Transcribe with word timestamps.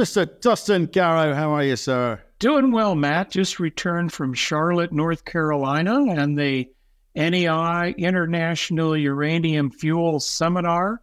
Mr. 0.00 0.40
Dustin 0.40 0.86
Garrow, 0.86 1.34
how 1.34 1.50
are 1.50 1.62
you, 1.62 1.76
sir? 1.76 2.18
Doing 2.38 2.72
well, 2.72 2.94
Matt. 2.94 3.30
Just 3.30 3.60
returned 3.60 4.14
from 4.14 4.32
Charlotte, 4.32 4.94
North 4.94 5.26
Carolina, 5.26 6.06
and 6.08 6.38
the 6.38 6.70
NEI 7.14 7.94
International 7.98 8.96
Uranium 8.96 9.70
Fuel 9.70 10.18
Seminar, 10.18 11.02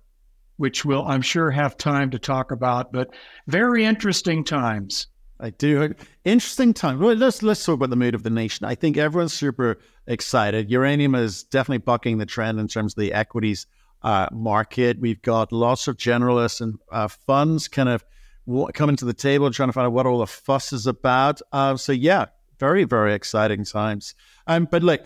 which 0.55 0.83
we'll, 0.83 1.05
I'm 1.05 1.21
sure, 1.21 1.51
have 1.51 1.77
time 1.77 2.09
to 2.09 2.17
talk 2.17 2.49
about, 2.49 2.91
but 2.91 3.11
very 3.45 3.85
interesting 3.85 4.43
times. 4.43 5.05
I 5.39 5.51
do. 5.51 5.93
Interesting 6.25 6.73
time. 6.73 6.97
Well, 6.97 7.13
let's 7.13 7.43
let's 7.43 7.63
talk 7.63 7.75
about 7.75 7.91
the 7.91 7.95
mood 7.95 8.15
of 8.15 8.23
the 8.23 8.31
nation. 8.31 8.65
I 8.65 8.73
think 8.73 8.97
everyone's 8.97 9.31
super 9.31 9.77
excited. 10.07 10.71
Uranium 10.71 11.13
is 11.13 11.43
definitely 11.43 11.85
bucking 11.85 12.17
the 12.17 12.25
trend 12.25 12.59
in 12.59 12.67
terms 12.67 12.93
of 12.93 13.01
the 13.01 13.13
equities 13.13 13.67
uh, 14.01 14.25
market. 14.31 14.99
We've 14.99 15.21
got 15.21 15.51
lots 15.51 15.87
of 15.87 15.97
generalists 15.97 16.61
and 16.61 16.79
uh, 16.91 17.09
funds 17.09 17.67
kind 17.67 17.89
of 17.89 18.03
coming 18.73 18.95
to 18.97 19.05
the 19.05 19.13
table 19.13 19.51
trying 19.51 19.69
to 19.69 19.73
find 19.73 19.85
out 19.85 19.93
what 19.93 20.05
all 20.05 20.19
the 20.19 20.27
fuss 20.27 20.73
is 20.73 20.87
about. 20.87 21.41
Uh, 21.51 21.77
so 21.77 21.91
yeah, 21.91 22.25
very 22.59 22.83
very 22.83 23.13
exciting 23.13 23.65
times. 23.65 24.15
Um, 24.47 24.67
but 24.69 24.83
like 24.83 25.05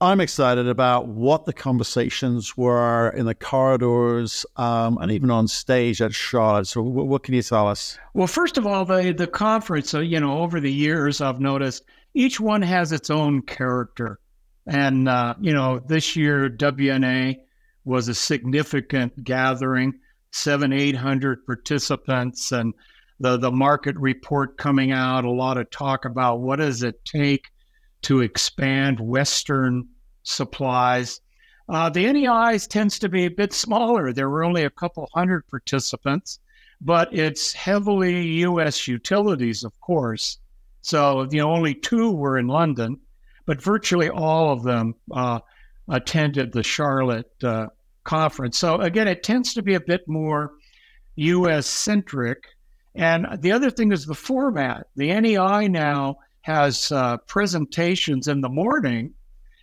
I'm 0.00 0.20
excited 0.20 0.68
about 0.68 1.06
what 1.08 1.46
the 1.46 1.52
conversations 1.52 2.56
were 2.56 3.10
in 3.10 3.26
the 3.26 3.34
corridors 3.34 4.44
um, 4.56 4.98
and 5.00 5.10
even 5.10 5.30
on 5.30 5.48
stage 5.48 6.02
at 6.02 6.12
Charlotte. 6.12 6.66
So, 6.66 6.82
w- 6.82 7.04
what 7.04 7.22
can 7.22 7.32
you 7.32 7.42
tell 7.42 7.68
us? 7.68 7.96
Well, 8.12 8.26
first 8.26 8.58
of 8.58 8.66
all, 8.66 8.84
the 8.84 9.12
the 9.12 9.26
conference. 9.26 9.94
Uh, 9.94 10.00
you 10.00 10.20
know, 10.20 10.40
over 10.40 10.60
the 10.60 10.72
years, 10.72 11.20
I've 11.20 11.40
noticed 11.40 11.84
each 12.12 12.38
one 12.40 12.60
has 12.60 12.92
its 12.92 13.08
own 13.08 13.42
character, 13.42 14.18
and 14.66 15.08
uh, 15.08 15.36
you 15.40 15.54
know, 15.54 15.78
this 15.78 16.16
year 16.16 16.50
WNA 16.50 17.38
was 17.84 18.08
a 18.08 18.14
significant 18.14 19.24
gathering, 19.24 20.00
seven 20.34 20.72
eight 20.72 20.96
hundred 20.96 21.46
participants, 21.46 22.50
and 22.52 22.74
the 23.20 23.36
the 23.36 23.52
market 23.52 23.96
report 23.96 24.58
coming 24.58 24.90
out. 24.90 25.24
A 25.24 25.30
lot 25.30 25.56
of 25.56 25.70
talk 25.70 26.04
about 26.04 26.40
what 26.40 26.56
does 26.56 26.82
it 26.82 27.04
take 27.04 27.46
to 28.02 28.20
expand 28.20 29.00
Western 29.00 29.88
supplies. 30.24 31.20
Uh, 31.68 31.88
the 31.88 32.12
NEIs 32.12 32.66
tends 32.66 32.98
to 32.98 33.08
be 33.08 33.24
a 33.24 33.30
bit 33.30 33.52
smaller. 33.52 34.12
There 34.12 34.28
were 34.28 34.44
only 34.44 34.64
a 34.64 34.70
couple 34.70 35.08
hundred 35.14 35.46
participants, 35.48 36.40
but 36.80 37.14
it's 37.14 37.52
heavily 37.52 38.26
U.S. 38.42 38.86
utilities, 38.86 39.64
of 39.64 39.80
course. 39.80 40.38
So 40.82 41.26
you 41.30 41.38
know, 41.38 41.52
only 41.52 41.74
two 41.74 42.10
were 42.10 42.38
in 42.38 42.48
London, 42.48 42.98
but 43.46 43.62
virtually 43.62 44.10
all 44.10 44.52
of 44.52 44.64
them 44.64 44.94
uh, 45.12 45.38
attended 45.88 46.52
the 46.52 46.62
Charlotte 46.62 47.30
uh, 47.42 47.68
conference. 48.04 48.58
So 48.58 48.80
again, 48.80 49.08
it 49.08 49.22
tends 49.22 49.54
to 49.54 49.62
be 49.62 49.74
a 49.74 49.80
bit 49.80 50.06
more 50.06 50.52
U.S. 51.16 51.66
centric. 51.66 52.44
And 52.94 53.26
the 53.40 53.52
other 53.52 53.70
thing 53.70 53.92
is 53.92 54.06
the 54.06 54.14
format. 54.14 54.86
The 54.96 55.20
NEI 55.20 55.68
now 55.68 56.18
has 56.42 56.92
uh, 56.92 57.16
presentations 57.26 58.28
in 58.28 58.40
the 58.40 58.48
morning, 58.48 59.14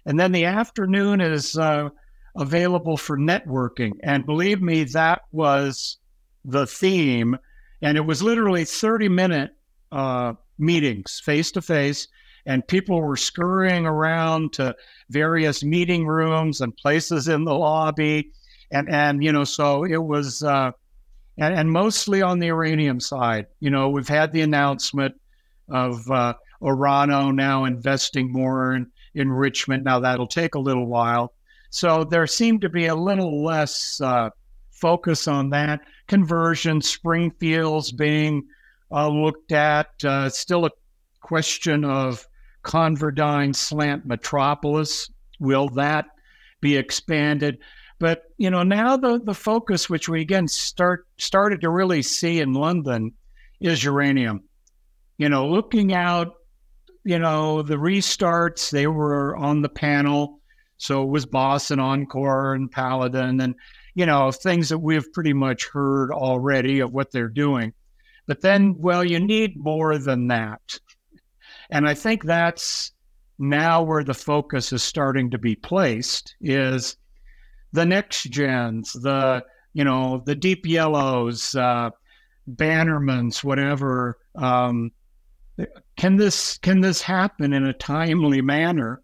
and 0.06 0.20
then 0.20 0.32
the 0.32 0.46
afternoon 0.46 1.22
is 1.22 1.58
uh, 1.58 1.90
available 2.36 2.98
for 2.98 3.18
networking. 3.18 3.92
And 4.04 4.26
believe 4.26 4.62
me, 4.62 4.84
that 4.86 5.22
was 5.32 5.98
the 6.44 6.66
theme. 6.66 7.38
And 7.82 7.98
it 7.98 8.06
was 8.06 8.22
literally 8.22 8.66
30 8.66 9.10
minute 9.10 9.52
uh, 9.92 10.34
meetings 10.58 11.22
face 11.24 11.52
to 11.52 11.62
face. 11.62 12.08
And 12.46 12.68
people 12.68 13.02
were 13.02 13.18
scurrying 13.18 13.86
around 13.86 14.54
to 14.54 14.76
various 15.10 15.64
meeting 15.64 16.08
rooms 16.08 16.62
and 16.62 16.76
places 16.76 17.28
in 17.28 17.46
the 17.46 17.54
lobby. 17.54 18.32
And, 18.72 18.90
and 18.90 19.24
you 19.24 19.32
know, 19.32 19.44
so 19.44 19.84
it 19.84 20.02
was, 20.02 20.44
uh, 20.44 20.72
and, 21.38 21.54
and 21.54 21.72
mostly 21.72 22.22
on 22.22 22.40
the 22.40 22.48
uranium 22.48 23.00
side. 23.00 23.48
You 23.60 23.70
know, 23.70 23.90
we've 23.90 24.08
had 24.08 24.32
the 24.32 24.42
announcement 24.42 25.20
of 25.70 26.10
uh, 26.10 26.34
Orano 26.62 27.34
now 27.34 27.66
investing 27.66 28.32
more 28.32 28.74
in 28.74 28.88
enrichment. 29.14 29.84
Now, 29.84 30.00
that'll 30.00 30.28
take 30.28 30.56
a 30.56 30.60
little 30.60 30.86
while. 30.86 31.34
So 31.70 32.04
there 32.04 32.28
seemed 32.28 32.62
to 32.62 32.70
be 32.70 32.88
a 32.88 32.96
little 32.96 33.44
less 33.44 34.00
uh, 34.02 34.30
focus 34.72 35.28
on 35.28 35.50
that. 35.52 35.82
Conversion, 36.08 36.82
Springfields 36.82 37.92
being 37.92 38.48
uh, 38.92 39.08
looked 39.08 39.52
at, 39.52 39.88
uh, 40.04 40.30
still 40.30 40.66
a 40.66 40.72
question 41.22 41.86
of 41.86 42.28
ConverDyn 42.64 43.56
slant 43.56 44.06
metropolis. 44.06 45.10
Will 45.40 45.70
that 45.70 46.06
be 46.60 46.78
expanded? 46.78 47.58
But 48.00 48.24
you 48.38 48.50
know 48.50 48.64
now 48.64 48.98
the 48.98 49.20
the 49.20 49.34
focus, 49.34 49.90
which 49.90 50.10
we 50.10 50.22
again 50.22 50.48
start 50.48 51.08
started 51.18 51.62
to 51.62 51.70
really 51.70 52.02
see 52.02 52.40
in 52.40 52.54
London, 52.54 53.14
is 53.60 53.84
uranium. 53.84 54.44
You 55.18 55.30
know, 55.30 55.48
looking 55.48 55.94
out 55.94 56.36
you 57.04 57.20
know, 57.20 57.62
the 57.62 57.76
restarts, 57.76 58.70
they 58.70 58.88
were 58.88 59.36
on 59.36 59.62
the 59.62 59.70
panel. 59.70 60.40
So 60.78 61.04
it 61.04 61.10
was 61.10 61.26
Boss 61.26 61.72
and 61.72 61.82
Encore 61.82 62.54
and 62.54 62.72
Paladin 62.72 63.40
and, 63.42 63.56
you 63.94 64.06
know, 64.06 64.32
things 64.32 64.70
that 64.70 64.80
we've 64.80 65.12
pretty 65.14 65.34
much 65.34 65.68
heard 65.68 66.12
already 66.12 66.80
of 66.80 66.92
what 66.92 67.12
they're 67.12 67.28
doing. 67.28 67.74
But 68.28 68.42
then, 68.42 68.76
well, 68.78 69.04
you 69.04 69.20
need 69.20 69.58
more 69.58 69.98
than 69.98 70.28
that. 70.28 70.80
And 71.72 71.88
I 71.88 71.94
think 71.94 72.24
that's 72.24 72.92
now 73.40 73.82
where 73.82 74.04
the 74.04 74.14
focus 74.14 74.74
is 74.74 74.84
starting 74.84 75.32
to 75.32 75.38
be 75.38 75.56
placed 75.56 76.36
is 76.42 76.98
the 77.74 77.86
next 77.86 78.24
gens, 78.24 78.94
the, 78.94 79.44
you 79.74 79.84
know, 79.84 80.22
the 80.26 80.36
Deep 80.36 80.66
Yellows, 80.66 81.56
uh, 81.56 81.90
Bannermans, 82.50 83.44
whatever, 83.44 84.18
um, 84.36 84.92
can 85.96 86.16
this 86.16 86.58
can 86.58 86.82
this 86.82 87.02
happen 87.02 87.54
in 87.54 87.66
a 87.66 87.74
timely 87.74 88.42
manner? 88.42 89.02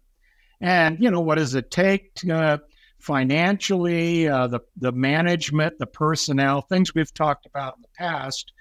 And 0.60 0.98
you 1.00 1.10
know, 1.10 1.20
what 1.20 1.36
does 1.36 1.54
it 1.54 1.70
take 1.70 2.14
to, 2.16 2.34
uh, 2.34 2.58
financially, 2.98 4.28
uh, 4.28 4.48
the 4.48 4.60
the 4.76 4.92
management, 4.92 5.78
the 5.78 5.86
personnel, 5.86 6.62
things 6.62 6.94
we've 6.94 7.14
talked 7.14 7.46
about 7.46 7.76
in 7.76 7.82
the 7.82 7.88
past, 7.96 8.52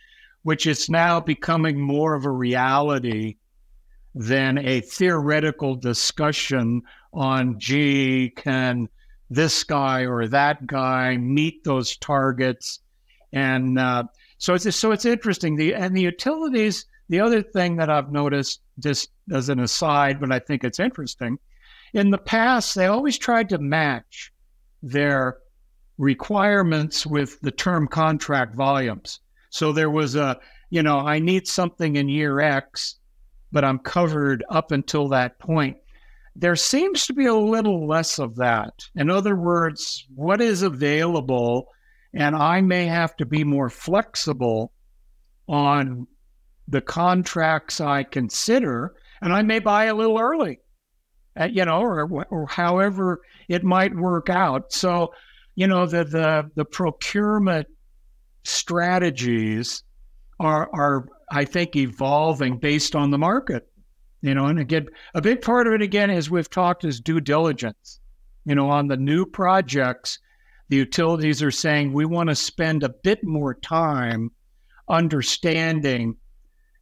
which 0.43 0.67
is 0.67 0.89
now 0.89 1.19
becoming 1.19 1.79
more 1.79 2.13
of 2.13 2.25
a 2.25 2.31
reality 2.31 3.36
than 4.17 4.57
a 4.57 4.81
theoretical 4.81 5.75
discussion 5.75 6.81
on, 7.13 7.59
gee, 7.59 8.33
can 8.35 8.89
this 9.29 9.63
guy 9.63 10.05
or 10.05 10.27
that 10.27 10.65
guy 10.65 11.17
meet 11.17 11.63
those 11.63 11.97
targets? 11.97 12.79
And 13.33 13.77
uh, 13.77 14.03
so 14.37 14.53
it's 14.53 14.75
so 14.75 14.91
it's 14.91 15.05
interesting. 15.05 15.55
The 15.55 15.73
and 15.73 15.95
the 15.95 16.01
utilities 16.01 16.85
the 17.09 17.19
other 17.19 17.41
thing 17.41 17.77
that 17.77 17.89
I've 17.89 18.11
noticed, 18.11 18.61
just 18.79 19.09
as 19.31 19.49
an 19.49 19.59
aside, 19.59 20.19
but 20.19 20.31
I 20.31 20.39
think 20.39 20.63
it's 20.63 20.79
interesting, 20.79 21.39
in 21.93 22.09
the 22.09 22.17
past, 22.17 22.75
they 22.75 22.87
always 22.87 23.17
tried 23.17 23.49
to 23.49 23.57
match 23.57 24.33
their 24.83 25.37
requirements 25.97 27.05
with 27.05 27.39
the 27.41 27.51
term 27.51 27.87
contract 27.87 28.55
volumes. 28.55 29.19
So 29.49 29.71
there 29.71 29.89
was 29.89 30.15
a, 30.15 30.39
you 30.69 30.83
know, 30.83 30.99
I 30.99 31.19
need 31.19 31.47
something 31.47 31.95
in 31.95 32.09
year 32.09 32.39
X, 32.39 32.95
but 33.51 33.63
I'm 33.63 33.79
covered 33.79 34.43
up 34.49 34.71
until 34.71 35.07
that 35.09 35.39
point. 35.39 35.77
There 36.35 36.55
seems 36.55 37.07
to 37.07 37.13
be 37.13 37.25
a 37.25 37.33
little 37.33 37.87
less 37.87 38.19
of 38.19 38.35
that. 38.35 38.73
In 38.95 39.09
other 39.09 39.35
words, 39.35 40.05
what 40.13 40.39
is 40.41 40.61
available, 40.61 41.67
and 42.13 42.35
I 42.35 42.61
may 42.61 42.85
have 42.85 43.15
to 43.17 43.25
be 43.25 43.43
more 43.43 43.69
flexible 43.69 44.71
on 45.47 46.07
the 46.67 46.81
contracts 46.81 47.81
I 47.81 48.03
consider, 48.03 48.93
and 49.21 49.33
I 49.33 49.41
may 49.41 49.59
buy 49.59 49.85
a 49.85 49.95
little 49.95 50.19
early, 50.19 50.59
uh, 51.39 51.45
you 51.45 51.65
know, 51.65 51.79
or, 51.81 52.25
or 52.29 52.47
however 52.47 53.21
it 53.47 53.63
might 53.63 53.95
work 53.95 54.29
out. 54.29 54.73
So, 54.73 55.13
you 55.55 55.65
know, 55.67 55.85
the 55.85 56.03
the, 56.03 56.51
the 56.55 56.65
procurement 56.65 57.67
strategies 58.43 59.83
are 60.39 60.69
are 60.73 61.07
I 61.29 61.45
think 61.45 61.75
evolving 61.75 62.57
based 62.57 62.95
on 62.95 63.11
the 63.11 63.17
market. 63.17 63.69
You 64.21 64.33
know, 64.33 64.45
and 64.45 64.59
again, 64.59 64.87
a 65.13 65.21
big 65.21 65.41
part 65.41 65.67
of 65.67 65.73
it 65.73 65.81
again, 65.81 66.09
as 66.09 66.29
we've 66.29 66.49
talked, 66.49 66.83
is 66.83 66.99
due 66.99 67.21
diligence. 67.21 67.99
You 68.45 68.55
know, 68.55 68.69
on 68.69 68.87
the 68.87 68.97
new 68.97 69.25
projects, 69.25 70.19
the 70.69 70.77
utilities 70.77 71.43
are 71.43 71.51
saying 71.51 71.93
we 71.93 72.05
want 72.05 72.29
to 72.29 72.35
spend 72.35 72.83
a 72.83 72.89
bit 72.89 73.23
more 73.23 73.53
time 73.53 74.31
understanding 74.89 76.15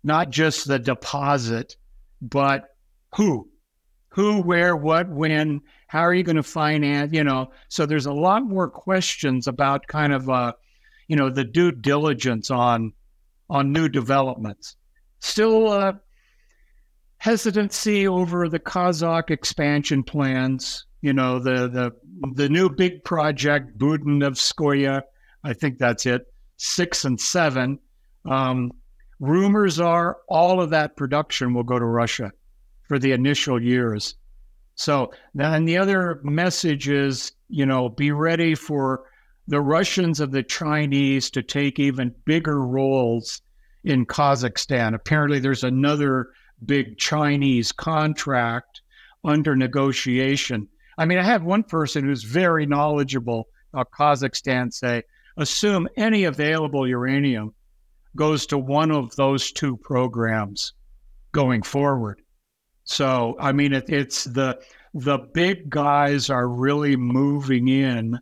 not 0.03 0.29
just 0.29 0.67
the 0.67 0.79
deposit, 0.79 1.75
but 2.21 2.75
who, 3.15 3.49
who, 4.09 4.41
where, 4.41 4.75
what, 4.75 5.09
when, 5.09 5.61
how 5.87 6.01
are 6.01 6.13
you 6.13 6.23
going 6.23 6.35
to 6.35 6.43
finance? 6.43 7.11
You 7.11 7.23
know, 7.23 7.51
so 7.67 7.85
there's 7.85 8.05
a 8.05 8.13
lot 8.13 8.43
more 8.43 8.69
questions 8.69 9.47
about 9.47 9.87
kind 9.87 10.13
of, 10.13 10.29
uh, 10.29 10.53
you 11.07 11.15
know, 11.15 11.29
the 11.29 11.43
due 11.43 11.71
diligence 11.71 12.51
on 12.51 12.93
on 13.49 13.71
new 13.71 13.89
developments. 13.89 14.75
Still, 15.19 15.69
uh, 15.69 15.93
hesitancy 17.17 18.07
over 18.07 18.49
the 18.49 18.59
Kazakh 18.59 19.31
expansion 19.31 20.03
plans. 20.03 20.85
You 21.01 21.13
know, 21.13 21.39
the 21.39 21.67
the 21.67 21.91
the 22.33 22.49
new 22.49 22.69
big 22.69 23.03
project, 23.03 23.77
Budenovskoye. 23.77 25.01
I 25.43 25.53
think 25.53 25.77
that's 25.77 26.05
it. 26.05 26.21
Six 26.57 27.05
and 27.05 27.19
seven 27.19 27.79
Um, 28.25 28.71
rumors 29.19 29.79
are 29.79 30.17
all 30.27 30.61
of 30.61 30.71
that 30.71 30.97
production 30.97 31.53
will 31.53 31.63
go 31.63 31.79
to 31.79 31.85
Russia 31.85 32.31
for 32.87 32.99
the 32.99 33.11
initial 33.11 33.61
years. 33.61 34.15
So 34.75 35.11
then 35.33 35.65
the 35.65 35.77
other 35.77 36.19
message 36.23 36.89
is, 36.89 37.31
you 37.47 37.65
know, 37.65 37.89
be 37.89 38.11
ready 38.11 38.55
for 38.55 39.03
the 39.47 39.61
Russians 39.61 40.19
of 40.19 40.31
the 40.31 40.43
Chinese 40.43 41.29
to 41.31 41.43
take 41.43 41.79
even 41.79 42.15
bigger 42.25 42.61
roles 42.61 43.41
in 43.83 44.05
Kazakhstan. 44.05 44.95
Apparently, 44.95 45.39
there's 45.39 45.63
another 45.63 46.29
big 46.65 46.97
Chinese 46.97 47.71
contract 47.71 48.81
under 49.23 49.55
negotiation. 49.55 50.67
I 50.97 51.05
mean, 51.05 51.17
I 51.17 51.23
had 51.23 51.43
one 51.43 51.63
person 51.63 52.03
who's 52.03 52.23
very 52.23 52.65
knowledgeable 52.65 53.47
about 53.73 53.91
Kazakhstan 53.91 54.73
say, 54.73 55.03
assume 55.37 55.87
any 55.97 56.23
available 56.23 56.87
uranium 56.87 57.53
goes 58.15 58.45
to 58.47 58.57
one 58.57 58.91
of 58.91 59.15
those 59.15 59.51
two 59.51 59.77
programs 59.77 60.73
going 61.33 61.61
forward. 61.61 62.21
So, 62.85 63.35
I 63.39 63.51
mean, 63.51 63.73
it, 63.73 63.89
it's 63.89 64.23
the 64.23 64.59
the 64.93 65.17
big 65.33 65.69
guys 65.69 66.29
are 66.29 66.47
really 66.47 66.95
moving 66.95 67.67
in 67.67 68.17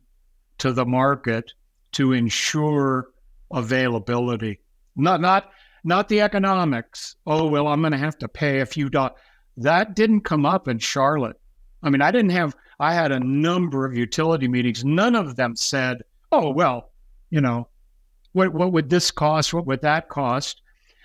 to 0.64 0.72
the 0.72 0.86
market 0.86 1.52
to 1.92 2.14
ensure 2.14 3.10
availability. 3.52 4.62
Not 4.96 5.20
not 5.20 5.52
not 5.84 6.08
the 6.08 6.22
economics. 6.22 7.18
Oh 7.28 7.48
well, 7.48 7.68
I'm 7.68 7.82
going 7.82 7.92
to 7.92 7.98
have 7.98 8.18
to 8.20 8.30
pay 8.30 8.62
a 8.62 8.66
few 8.66 8.90
dollars. 8.90 9.18
That 9.58 9.94
didn't 9.94 10.22
come 10.22 10.46
up 10.46 10.70
in 10.70 10.80
Charlotte. 10.80 11.38
I 11.84 11.90
mean, 11.90 12.02
I 12.02 12.12
didn't 12.12 12.32
have. 12.32 12.56
I 12.80 12.94
had 12.94 13.12
a 13.12 13.20
number 13.20 13.86
of 13.86 13.94
utility 13.94 14.48
meetings. 14.48 14.86
None 14.86 15.16
of 15.16 15.36
them 15.36 15.58
said, 15.58 15.98
"Oh 16.32 16.50
well, 16.52 16.92
you 17.30 17.42
know, 17.42 17.68
what 18.32 18.54
what 18.54 18.72
would 18.72 18.90
this 18.90 19.12
cost? 19.12 19.54
What 19.54 19.68
would 19.68 19.82
that 19.82 20.08
cost?" 20.08 20.62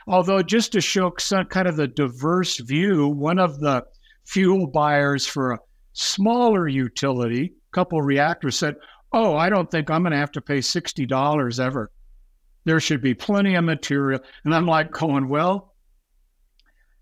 Although, 0.07 0.43
just 0.43 0.71
to 0.71 0.81
show 0.81 1.13
some 1.19 1.47
kind 1.47 1.67
of 1.67 1.75
the 1.75 1.89
diverse 1.89 2.59
view, 2.59 3.09
one 3.09 3.41
of 3.41 3.59
the 3.59 3.85
fuel 4.25 4.69
buyers 4.69 5.27
for 5.27 5.51
a 5.51 5.61
smaller 5.95 6.69
utility, 6.69 7.55
couple 7.73 8.01
reactors, 8.01 8.57
said, 8.57 8.77
"Oh, 9.13 9.37
I 9.37 9.49
don't 9.49 9.71
think 9.71 9.91
I'm 9.91 10.03
going 10.03 10.13
to 10.13 10.19
have 10.19 10.33
to 10.33 10.41
pay 10.41 10.61
sixty 10.61 11.07
dollars 11.07 11.61
ever. 11.61 11.91
There 12.65 12.81
should 12.81 13.01
be 13.01 13.15
plenty 13.15 13.55
of 13.55 13.65
material." 13.65 14.21
And 14.45 14.55
I'm 14.55 14.67
like, 14.67 14.93
going, 14.93 15.29
"Well, 15.29 15.75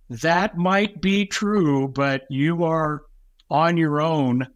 that 0.08 0.56
might 0.56 1.00
be 1.00 1.26
true, 1.26 1.88
but 1.88 2.22
you 2.30 2.64
are 2.64 3.02
on 3.50 3.76
your 3.76 4.00
own." 4.00 4.46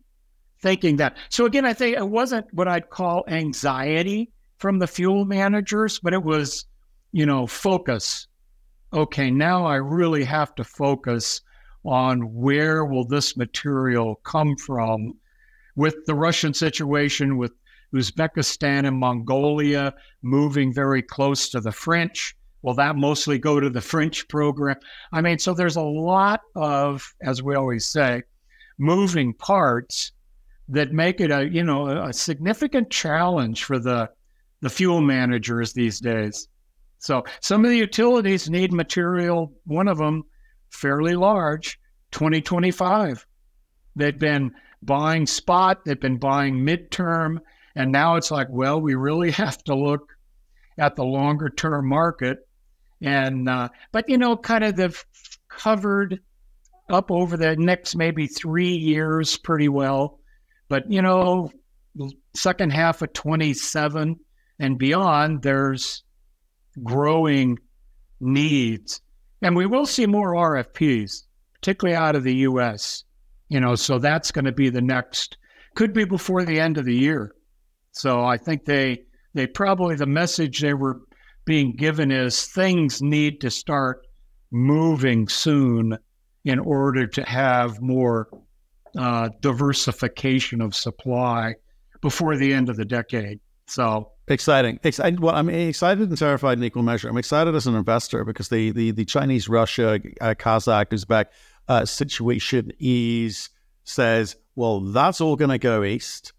Thinking 0.63 0.97
that. 0.97 1.17
So 1.31 1.47
again, 1.47 1.65
I 1.65 1.73
think 1.73 1.97
it 1.97 2.09
wasn't 2.09 2.47
what 2.53 2.69
I'd 2.69 2.91
call 2.91 3.25
anxiety 3.27 4.31
from 4.59 4.79
the 4.79 4.87
fuel 4.87 5.25
managers, 5.25 5.99
but 5.99 6.13
it 6.13 6.23
was, 6.23 6.67
you 7.13 7.25
know, 7.25 7.47
focus 7.47 8.29
okay, 8.93 9.31
now 9.31 9.65
I 9.65 9.77
really 9.77 10.25
have 10.25 10.55
to 10.57 10.65
focus 10.65 11.41
on 11.85 12.35
where 12.35 12.85
will 12.85 13.05
this 13.05 13.37
material 13.37 14.17
come 14.25 14.57
from 14.57 15.15
with 15.81 16.05
the 16.05 16.15
Russian 16.15 16.53
situation, 16.53 17.39
with 17.39 17.53
Uzbekistan 17.95 18.87
and 18.87 18.99
Mongolia 18.99 19.95
moving 20.21 20.75
very 20.75 21.01
close 21.01 21.49
to 21.49 21.59
the 21.59 21.73
French. 21.73 22.37
Will 22.61 22.75
that 22.75 22.97
mostly 22.97 23.39
go 23.39 23.59
to 23.59 23.71
the 23.71 23.81
French 23.81 24.29
program? 24.29 24.77
I 25.11 25.23
mean, 25.23 25.39
so 25.39 25.55
there's 25.55 25.77
a 25.77 25.81
lot 25.81 26.43
of, 26.55 27.15
as 27.23 27.43
we 27.43 27.55
always 27.55 27.87
say, 27.87 28.25
moving 28.77 29.33
parts 29.33 30.13
that 30.69 30.93
make 30.93 31.19
it 31.19 31.31
a 31.31 31.49
you 31.49 31.65
know 31.65 31.89
a 31.89 32.13
significant 32.13 32.91
challenge 32.91 33.65
for 33.65 33.79
the 33.79 34.11
the 34.61 34.69
fuel 34.69 35.01
managers 35.01 35.73
these 35.73 35.99
days. 35.99 36.47
So 36.99 37.25
some 37.41 37.65
of 37.65 37.71
the 37.71 37.79
utilities 37.79 38.51
need 38.51 38.71
material, 38.71 39.51
one 39.65 39.89
of 39.89 39.97
them 39.97 40.25
fairly 40.69 41.17
large, 41.17 41.81
2025. 42.11 43.27
They've 43.97 44.19
been 44.19 44.53
buying 44.83 45.27
spot, 45.27 45.85
they've 45.85 46.01
been 46.01 46.19
buying 46.19 46.57
midterm, 46.57 47.39
and 47.75 47.93
now 47.93 48.17
it's 48.17 48.31
like, 48.31 48.49
well, 48.51 48.81
we 48.81 48.95
really 48.95 49.31
have 49.33 49.63
to 49.65 49.75
look 49.75 50.13
at 50.79 50.97
the 50.97 51.05
longer 51.05 51.51
term 51.51 51.89
market. 51.89 52.39
And, 53.03 53.49
uh, 53.49 53.69
but, 53.93 54.09
you 54.09 54.19
know, 54.19 54.37
kind 54.37 54.65
of 54.65 54.77
they've 54.77 55.05
covered 55.49 56.21
up 56.89 57.11
over 57.11 57.37
the 57.37 57.57
next 57.57 57.97
maybe 57.97 58.27
three 58.27 58.75
years 58.75 59.37
pretty 59.39 59.69
well. 59.69 60.19
But, 60.69 60.91
you 60.91 61.03
know, 61.03 61.51
second 62.35 62.73
half 62.73 63.03
of 63.03 63.13
27 63.13 64.19
and 64.59 64.79
beyond, 64.79 65.43
there's 65.43 66.05
growing 66.83 67.59
needs. 68.21 69.01
And 69.43 69.57
we 69.57 69.67
will 69.67 69.87
see 69.87 70.07
more 70.07 70.35
RFPs, 70.35 71.25
particularly 71.55 71.97
out 71.97 72.17
of 72.17 72.25
the 72.25 72.35
US. 72.37 73.05
You 73.51 73.61
know, 73.61 73.75
so 73.75 73.99
that's 73.99 74.31
going 74.31 74.47
to 74.47 74.53
be 74.53 74.71
the 74.71 74.81
next, 74.81 75.37
could 75.75 75.93
be 75.93 76.05
before 76.05 76.45
the 76.45 76.59
end 76.59 76.79
of 76.79 76.87
the 76.87 76.95
year. 76.95 77.35
So 77.93 78.25
I 78.25 78.39
think 78.39 78.65
they 78.65 79.03
they 79.35 79.47
probably 79.47 79.97
the 79.97 80.07
message 80.07 80.61
they 80.61 80.75
were 80.75 81.01
being 81.45 81.75
given 81.77 82.11
is 82.11 82.47
things 82.47 83.03
need 83.03 83.41
to 83.43 83.51
start 83.51 84.07
moving 84.51 85.29
soon 85.29 85.99
in 86.45 86.59
order 86.59 87.07
to 87.07 87.23
have 87.25 87.81
more 87.81 88.29
uh, 88.97 89.29
diversification 89.41 90.61
of 90.61 90.75
supply 90.75 91.55
before 92.01 92.37
the 92.37 92.53
end 92.53 92.69
of 92.69 92.77
the 92.77 92.85
decade. 92.85 93.41
So 93.67 94.13
Exciting. 94.85 95.21
Well, 95.21 95.35
I'm 95.35 95.49
excited 95.49 96.09
and 96.09 96.17
terrified 96.17 96.59
in 96.59 96.65
equal 96.65 96.85
measure. 96.85 97.09
I'm 97.09 97.17
excited 97.17 97.53
as 97.57 97.67
an 97.67 97.75
investor 97.75 98.25
because 98.25 98.49
the 98.49 98.71
the, 98.71 98.93
the 98.93 99.05
Chinese, 99.05 99.49
Russia, 99.49 100.01
uh, 100.21 100.35
Kazakh, 100.35 100.87
Uzbek 100.87 101.27
uh, 101.71 101.87
situation 101.87 102.73
is 102.81 103.49
says, 103.85 104.35
well, 104.57 104.81
that's 104.81 105.21
all 105.21 105.37
going 105.37 105.51
to 105.51 105.59
go 105.59 105.85
east. 105.85 106.33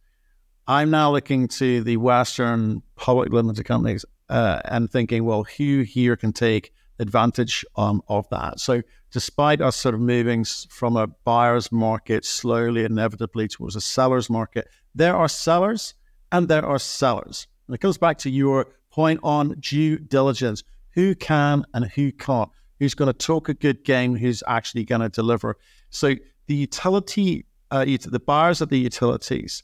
I'm 0.67 0.89
now 0.91 1.11
looking 1.13 1.47
to 1.47 1.81
the 1.81 1.95
Western 1.95 2.81
public 2.97 3.31
limited 3.31 3.63
companies 3.63 4.03
uh, 4.29 4.61
and 4.65 4.91
thinking, 4.91 5.23
well, 5.23 5.43
who 5.43 5.81
here 5.81 6.17
can 6.17 6.33
take 6.33 6.73
advantage 6.99 7.63
um, 7.77 8.01
of 8.09 8.27
that? 8.29 8.59
So, 8.59 8.81
despite 9.11 9.61
us 9.61 9.77
sort 9.77 9.95
of 9.95 10.01
moving 10.01 10.43
from 10.69 10.97
a 10.97 11.07
buyer's 11.07 11.71
market 11.71 12.25
slowly, 12.25 12.83
inevitably 12.83 13.47
towards 13.47 13.77
a 13.77 13.81
seller's 13.81 14.29
market, 14.29 14.67
there 14.93 15.15
are 15.15 15.29
sellers 15.29 15.93
and 16.33 16.49
there 16.49 16.65
are 16.65 16.79
sellers. 16.79 17.47
And 17.67 17.75
it 17.75 17.79
comes 17.79 17.97
back 17.97 18.17
to 18.19 18.29
your 18.29 18.67
point 18.91 19.21
on 19.23 19.55
due 19.61 19.97
diligence 19.97 20.63
who 20.91 21.15
can 21.15 21.63
and 21.73 21.85
who 21.85 22.11
can't, 22.11 22.49
who's 22.81 22.95
going 22.95 23.05
to 23.05 23.13
talk 23.13 23.47
a 23.47 23.53
good 23.53 23.83
game, 23.83 24.15
who's 24.15 24.41
actually 24.47 24.83
going 24.83 25.01
to 25.01 25.09
deliver. 25.09 25.55
So 25.91 26.15
the 26.47 26.55
utility, 26.55 27.45
uh, 27.69 27.85
the 27.85 28.19
buyers 28.19 28.59
of 28.59 28.69
the 28.69 28.79
utilities, 28.79 29.61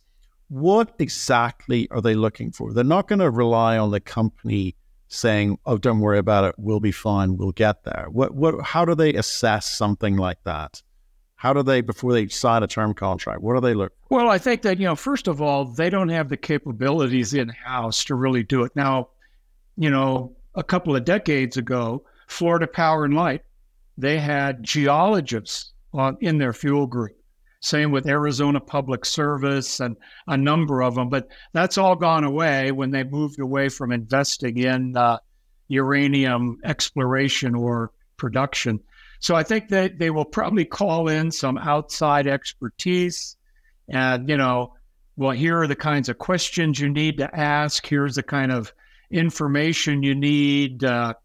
what 0.50 0.94
exactly 1.00 1.88
are 1.90 2.00
they 2.00 2.14
looking 2.14 2.52
for? 2.52 2.72
They're 2.74 2.84
not 2.84 3.08
going 3.08 3.18
to 3.18 3.32
rely 3.32 3.76
on 3.80 3.90
the 3.90 4.00
company 4.00 4.76
saying, 5.08 5.58
"Oh, 5.66 5.80
don't 5.80 6.00
worry 6.00 6.20
about 6.20 6.44
it. 6.44 6.54
We'll 6.60 6.80
be 6.80 6.92
fine. 6.92 7.38
We'll 7.38 7.54
get 7.54 7.84
there." 7.86 8.06
What, 8.12 8.36
what, 8.36 8.62
how 8.64 8.86
do 8.86 8.94
they 8.94 9.16
assess 9.16 9.66
something 9.76 10.16
like 10.16 10.44
that? 10.44 10.84
How 11.38 11.54
do 11.54 11.64
they, 11.64 11.82
before 11.82 12.14
they 12.14 12.28
sign 12.28 12.62
a 12.62 12.68
term 12.68 12.94
contract, 12.94 13.42
what 13.42 13.56
do 13.56 13.62
they 13.62 13.74
look? 13.74 13.94
Well, 14.12 14.30
I 14.30 14.38
think 14.38 14.62
that, 14.62 14.78
you 14.78 14.86
know, 14.86 14.96
first 14.96 15.28
of 15.28 15.42
all, 15.42 15.66
they 15.66 15.90
don't 15.90 16.10
have 16.10 16.30
the 16.30 16.38
capabilities 16.38 17.34
in 17.34 17.50
house 17.50 18.04
to 18.06 18.16
really 18.16 18.44
do 18.44 18.64
it. 18.64 18.76
Now, 18.76 19.10
you 19.76 19.90
know, 19.90 20.36
a 20.54 20.64
couple 20.64 20.96
of 20.96 21.04
decades 21.04 21.58
ago, 21.58 22.04
Florida 22.28 22.68
Power 22.68 23.06
and 23.06 23.14
Light, 23.14 23.42
they 23.98 24.20
had 24.20 24.64
geologists 24.64 25.74
on, 25.94 26.18
in 26.22 26.38
their 26.38 26.54
fuel 26.54 26.88
group. 26.88 27.18
Same 27.60 27.92
with 27.92 28.08
Arizona 28.08 28.60
Public 28.60 29.04
Service 29.04 29.80
and 29.80 29.98
a 30.28 30.38
number 30.38 30.84
of 30.84 30.96
them. 30.96 31.10
But 31.10 31.28
that's 31.54 31.78
all 31.78 31.96
gone 31.96 32.24
away 32.24 32.72
when 32.72 32.92
they 32.92 33.04
moved 33.04 33.40
away 33.40 33.70
from 33.70 33.92
investing 33.92 34.58
in 34.58 34.96
uh, 34.96 35.18
uranium 35.68 36.60
exploration 36.64 37.56
or 37.56 37.92
production. 38.16 38.80
So 39.20 39.36
I 39.36 39.42
think 39.42 39.70
that 39.70 39.98
they 39.98 40.12
will 40.12 40.26
probably 40.26 40.66
call 40.66 41.08
in 41.08 41.32
some 41.32 41.58
outside 41.58 42.28
expertise 42.28 43.36
and, 43.90 44.30
you 44.30 44.38
know, 44.38 44.74
well, 45.16 45.32
here 45.32 45.60
are 45.60 45.68
the 45.68 45.76
kinds 45.76 46.10
of 46.10 46.20
questions 46.20 46.80
you 46.80 46.90
need 46.90 47.18
to 47.18 47.36
ask. 47.36 47.88
Here's 47.88 48.16
the 48.16 48.24
kind 48.24 48.52
of 48.52 48.72
information 49.10 50.04
you 50.04 50.14
need, 50.14 50.84
uh, 50.84 51.16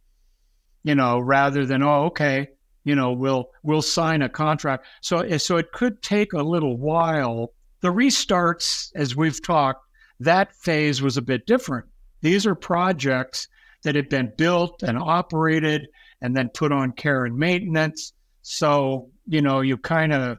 you 0.82 0.94
know, 0.94 1.18
rather 1.18 1.64
than, 1.66 1.82
oh, 1.82 2.04
okay, 2.04 2.48
you 2.84 2.94
know, 2.94 3.12
we'll 3.12 3.50
we'll 3.62 3.82
sign 3.82 4.22
a 4.22 4.28
contract. 4.28 4.86
So 5.00 5.18
eh, 5.18 5.38
so 5.38 5.56
it 5.56 5.72
could 5.72 6.02
take 6.02 6.32
a 6.32 6.42
little 6.42 6.76
while. 6.76 7.52
The 7.80 7.92
restarts, 7.92 8.90
as 8.94 9.16
we've 9.16 9.42
talked, 9.42 9.86
that 10.20 10.54
phase 10.54 11.02
was 11.02 11.16
a 11.16 11.22
bit 11.22 11.46
different. 11.46 11.86
These 12.20 12.46
are 12.46 12.54
projects 12.54 13.48
that 13.82 13.94
had 13.94 14.08
been 14.08 14.32
built 14.36 14.82
and 14.82 14.96
operated 14.98 15.88
and 16.20 16.36
then 16.36 16.48
put 16.50 16.72
on 16.72 16.92
care 16.92 17.24
and 17.24 17.36
maintenance. 17.36 18.12
So, 18.42 19.10
you 19.26 19.42
know, 19.42 19.60
you 19.60 19.76
kind 19.76 20.12
of 20.12 20.38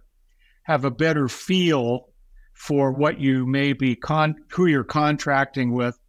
have 0.63 0.85
a 0.85 0.91
better 0.91 1.27
feel 1.27 2.07
for 2.53 2.91
what 2.91 3.19
you 3.19 3.45
may 3.45 3.73
be 3.73 3.95
con- 3.95 4.35
who 4.49 4.67
you're 4.67 4.85
contracting 4.85 5.73
with. 5.73 5.99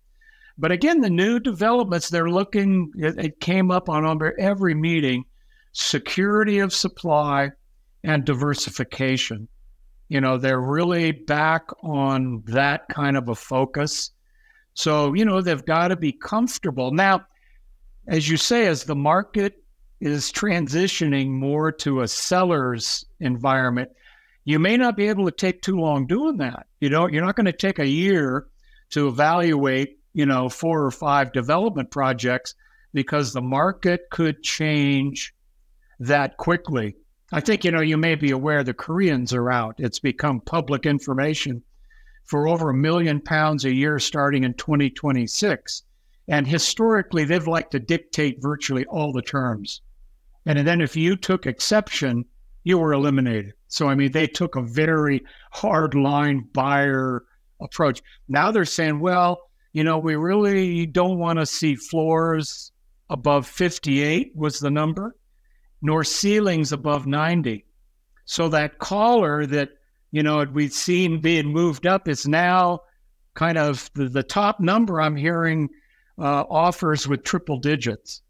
But 0.57 0.71
again, 0.73 1.01
the 1.01 1.11
new 1.11 1.41
developments, 1.41 2.09
they're 2.09 2.31
looking, 2.31 2.93
it, 2.97 3.19
it 3.19 3.41
came 3.41 3.71
up 3.71 3.89
on 3.89 4.21
every 4.39 4.75
meeting 4.75 5.25
security 5.73 6.61
of 6.61 6.73
supply 6.73 7.51
and 8.05 8.25
diversification. 8.25 9.49
You 10.09 10.21
know, 10.21 10.39
they're 10.39 10.61
really 10.61 11.11
back 11.11 11.67
on 11.83 12.43
that 12.47 12.89
kind 12.89 13.17
of 13.17 13.29
a 13.29 13.35
focus. 13.35 14.13
So, 14.75 15.15
you 15.15 15.25
know, 15.25 15.41
they've 15.41 15.65
got 15.65 15.89
to 15.89 15.97
be 15.97 16.13
comfortable. 16.13 16.93
Now, 16.93 17.25
as 18.07 18.29
you 18.29 18.37
say, 18.37 18.67
as 18.67 18.85
the 18.85 18.95
market 18.95 19.63
is 20.01 20.31
transitioning 20.31 21.31
more 21.31 21.73
to 21.73 22.03
a 22.03 22.09
seller's 22.09 23.05
environment, 23.21 23.91
you 24.45 24.59
may 24.59 24.77
not 24.77 24.97
be 24.97 25.09
able 25.09 25.25
to 25.25 25.33
take 25.33 25.63
too 25.63 25.79
long 25.79 26.07
doing 26.07 26.37
that. 26.37 26.67
You 26.81 26.91
know, 26.91 27.09
you're 27.09 27.25
not 27.25 27.37
going 27.37 27.47
to 27.47 27.53
take 27.53 27.79
a 27.79 27.87
year 27.87 28.47
to 28.91 29.09
evaluate, 29.09 29.99
you 30.15 30.25
know, 30.25 30.49
four 30.49 30.85
or 30.85 30.91
five 30.91 31.33
development 31.33 31.91
projects 31.91 32.55
because 32.95 33.33
the 33.33 33.43
market 33.43 34.09
could 34.11 34.43
change 34.43 35.35
that 36.01 36.37
quickly. 36.37 36.97
I 37.33 37.41
think, 37.41 37.65
you 37.65 37.73
know, 37.73 37.81
you 37.81 37.97
may 37.97 38.15
be 38.15 38.31
aware 38.31 38.63
the 38.63 38.73
Koreans 38.73 39.35
are 39.35 39.51
out. 39.51 39.75
It's 39.79 39.99
become 39.99 40.41
public 40.41 40.87
information 40.87 41.63
for 42.25 42.49
over 42.49 42.71
a 42.71 42.75
million 42.75 43.21
pounds 43.21 43.65
a 43.65 43.75
year 43.75 43.99
starting 43.99 44.45
in 44.45 44.55
2026. 44.55 45.83
And 46.29 46.47
historically, 46.47 47.25
they've 47.25 47.47
liked 47.47 47.73
to 47.73 47.81
dictate 47.81 48.41
virtually 48.41 48.87
all 48.87 49.13
the 49.13 49.21
terms. 49.21 49.83
And 50.47 50.67
then 50.67 50.81
if 50.81 50.97
you 50.97 51.17
took 51.17 51.47
exception, 51.47 52.25
you 52.63 52.79
were 52.79 52.93
eliminated. 52.93 53.55
So, 53.69 53.89
I 53.89 53.95
mean, 53.95 54.13
they 54.13 54.27
took 54.27 54.57
a 54.57 54.63
very 54.63 55.23
hard 55.53 55.95
line 55.95 56.49
buyer 56.53 57.25
approach. 57.61 58.03
Now 58.29 58.51
they're 58.51 58.65
saying, 58.65 59.01
well, 59.01 59.51
you 59.75 59.85
know, 59.85 59.99
we 59.99 60.17
really 60.17 60.87
don't 60.87 61.19
want 61.19 61.39
to 61.39 61.45
see 61.45 61.75
floors 61.75 62.73
above 63.11 63.47
58 63.47 64.33
was 64.35 64.59
the 64.59 64.71
number, 64.71 65.15
nor 65.83 66.03
ceilings 66.03 66.73
above 66.73 67.07
90. 67.07 67.67
So 68.25 68.49
that 68.49 68.79
collar 68.79 69.45
that 69.45 69.69
you 70.15 70.23
know, 70.23 70.45
we've 70.45 70.73
seen 70.73 71.21
being 71.21 71.49
moved 71.49 71.89
up 71.89 72.07
is 72.07 72.25
now 72.25 72.79
kind 73.35 73.59
of 73.59 73.91
the, 73.95 74.09
the 74.09 74.23
top 74.23 74.61
number 74.61 75.01
I'm 75.01 75.17
hearing 75.17 75.69
uh, 76.21 76.45
offers 76.49 77.09
with 77.09 77.25
triple 77.25 77.59
digits. 77.59 78.23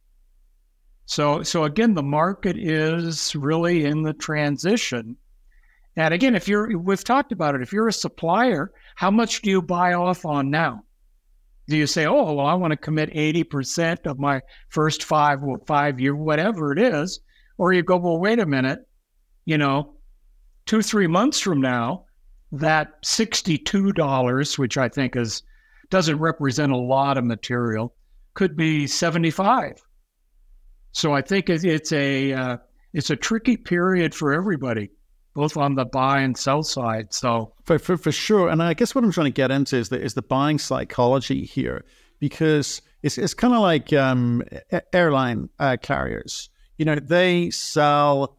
So, 1.04 1.42
so 1.42 1.64
again, 1.64 1.92
the 1.92 2.02
market 2.02 2.56
is 2.56 3.36
really 3.36 3.84
in 3.84 4.02
the 4.02 4.14
transition. 4.14 5.18
And 5.94 6.14
again, 6.14 6.34
if 6.34 6.48
you're, 6.48 6.78
we've 6.78 7.04
talked 7.04 7.32
about 7.32 7.54
it. 7.54 7.60
If 7.60 7.70
you're 7.70 7.88
a 7.88 7.92
supplier, 7.92 8.72
how 8.94 9.10
much 9.10 9.42
do 9.42 9.50
you 9.50 9.60
buy 9.60 9.92
off 9.92 10.24
on 10.24 10.48
now? 10.48 10.83
Do 11.66 11.76
you 11.76 11.86
say, 11.86 12.06
oh, 12.06 12.34
well, 12.34 12.46
I 12.46 12.54
want 12.54 12.72
to 12.72 12.76
commit 12.76 13.12
80% 13.14 14.06
of 14.06 14.18
my 14.18 14.42
first 14.68 15.04
five, 15.04 15.40
five 15.66 15.98
year, 15.98 16.14
whatever 16.14 16.72
it 16.72 16.78
is? 16.78 17.20
Or 17.56 17.72
you 17.72 17.82
go, 17.82 17.96
well, 17.96 18.18
wait 18.18 18.38
a 18.38 18.46
minute, 18.46 18.80
you 19.44 19.56
know, 19.56 19.94
two, 20.66 20.82
three 20.82 21.06
months 21.06 21.40
from 21.40 21.60
now, 21.60 22.04
that 22.52 23.02
$62, 23.02 24.58
which 24.58 24.76
I 24.76 24.88
think 24.88 25.16
is 25.16 25.42
doesn't 25.90 26.18
represent 26.18 26.72
a 26.72 26.76
lot 26.76 27.16
of 27.16 27.24
material, 27.24 27.94
could 28.34 28.56
be 28.56 28.86
75. 28.86 29.80
So 30.92 31.12
I 31.12 31.22
think 31.22 31.50
it's 31.50 31.92
a 31.92 32.32
uh, 32.32 32.56
it's 32.92 33.10
a 33.10 33.16
tricky 33.16 33.56
period 33.56 34.14
for 34.14 34.32
everybody, 34.32 34.90
both 35.34 35.56
on 35.56 35.74
the 35.74 35.84
buy 35.84 36.20
and 36.20 36.36
sell 36.36 36.62
side. 36.62 37.12
So 37.12 37.52
for, 37.64 37.78
for, 37.78 37.96
for 37.96 38.12
sure, 38.12 38.48
and 38.48 38.62
I 38.62 38.74
guess 38.74 38.94
what 38.94 39.04
I'm 39.04 39.12
trying 39.12 39.26
to 39.26 39.30
get 39.32 39.50
into 39.50 39.76
is 39.76 39.88
the 39.88 40.00
is 40.00 40.14
the 40.14 40.22
buying 40.22 40.58
psychology 40.58 41.44
here, 41.44 41.84
because 42.20 42.80
it's 43.02 43.18
it's 43.18 43.34
kind 43.34 43.54
of 43.54 43.60
like 43.60 43.92
um, 43.92 44.42
airline 44.92 45.48
uh, 45.58 45.76
carriers. 45.80 46.48
You 46.78 46.84
know, 46.84 46.96
they 46.96 47.50
sell 47.50 48.38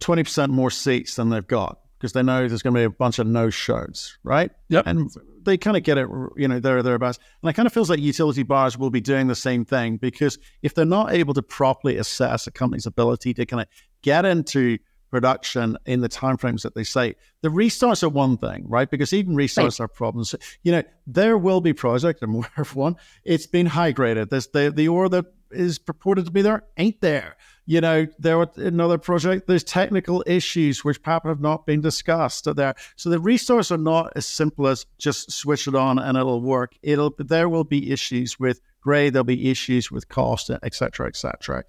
20% 0.00 0.50
more 0.50 0.70
seats 0.70 1.16
than 1.16 1.30
they've 1.30 1.46
got 1.46 1.78
because 1.98 2.12
they 2.12 2.22
know 2.22 2.46
there's 2.46 2.62
going 2.62 2.74
to 2.74 2.80
be 2.80 2.84
a 2.84 2.90
bunch 2.90 3.18
of 3.18 3.26
no 3.26 3.48
shows, 3.48 4.18
right? 4.22 4.50
Yep. 4.68 4.86
And 4.86 5.10
they 5.44 5.56
kind 5.56 5.76
of 5.76 5.82
get 5.82 5.96
it, 5.96 6.08
you 6.36 6.46
know, 6.46 6.60
there, 6.60 6.82
thereabouts. 6.82 7.18
And 7.42 7.48
it 7.48 7.54
kind 7.54 7.66
of 7.66 7.72
feels 7.72 7.88
like 7.88 8.00
utility 8.00 8.42
buyers 8.42 8.76
will 8.76 8.90
be 8.90 9.00
doing 9.00 9.28
the 9.28 9.34
same 9.34 9.64
thing 9.64 9.96
because 9.96 10.38
if 10.62 10.74
they're 10.74 10.84
not 10.84 11.12
able 11.12 11.32
to 11.34 11.42
properly 11.42 11.96
assess 11.96 12.46
a 12.46 12.50
company's 12.50 12.84
ability 12.84 13.32
to 13.34 13.46
kind 13.46 13.62
of 13.62 13.68
get 14.02 14.26
into 14.26 14.78
production 15.10 15.76
in 15.86 16.00
the 16.00 16.08
timeframes 16.08 16.62
that 16.62 16.74
they 16.74 16.84
say, 16.84 17.14
the 17.42 17.48
restarts 17.48 18.02
are 18.02 18.08
one 18.08 18.36
thing, 18.36 18.64
right? 18.68 18.90
Because 18.90 19.12
even 19.12 19.34
restarts 19.34 19.78
right. 19.78 19.80
are 19.80 19.88
problems. 19.88 20.34
You 20.62 20.72
know, 20.72 20.82
there 21.06 21.38
will 21.38 21.60
be 21.60 21.72
projects, 21.72 22.22
I'm 22.22 22.34
aware 22.34 22.50
of 22.56 22.74
one, 22.74 22.96
it's 23.24 23.46
been 23.46 23.66
high 23.66 23.92
graded. 23.92 24.30
There's 24.30 24.48
the, 24.48 24.72
the 24.74 24.88
ore 24.88 25.08
that 25.08 25.26
is 25.50 25.78
purported 25.78 26.26
to 26.26 26.30
be 26.30 26.42
there 26.42 26.64
ain't 26.76 27.00
there 27.00 27.36
you 27.66 27.80
know, 27.80 28.06
there 28.18 28.38
were 28.38 28.48
another 28.56 28.96
project. 28.96 29.48
There's 29.48 29.64
technical 29.64 30.22
issues 30.24 30.84
which 30.84 31.02
perhaps 31.02 31.26
have 31.26 31.40
not 31.40 31.66
been 31.66 31.80
discussed 31.80 32.48
there. 32.54 32.76
So 32.94 33.10
the 33.10 33.18
restarts 33.18 33.72
are 33.72 33.76
not 33.76 34.12
as 34.14 34.24
simple 34.24 34.68
as 34.68 34.86
just 34.98 35.32
switch 35.32 35.66
it 35.66 35.74
on 35.74 35.98
and 35.98 36.16
it'll 36.16 36.40
work. 36.40 36.76
It'll 36.82 37.12
there 37.18 37.48
will 37.48 37.64
be 37.64 37.90
issues 37.90 38.38
with 38.38 38.60
grade. 38.80 39.12
There'll 39.12 39.24
be 39.24 39.50
issues 39.50 39.90
with 39.90 40.08
cost, 40.08 40.48
etc., 40.62 41.08
etc. 41.08 41.64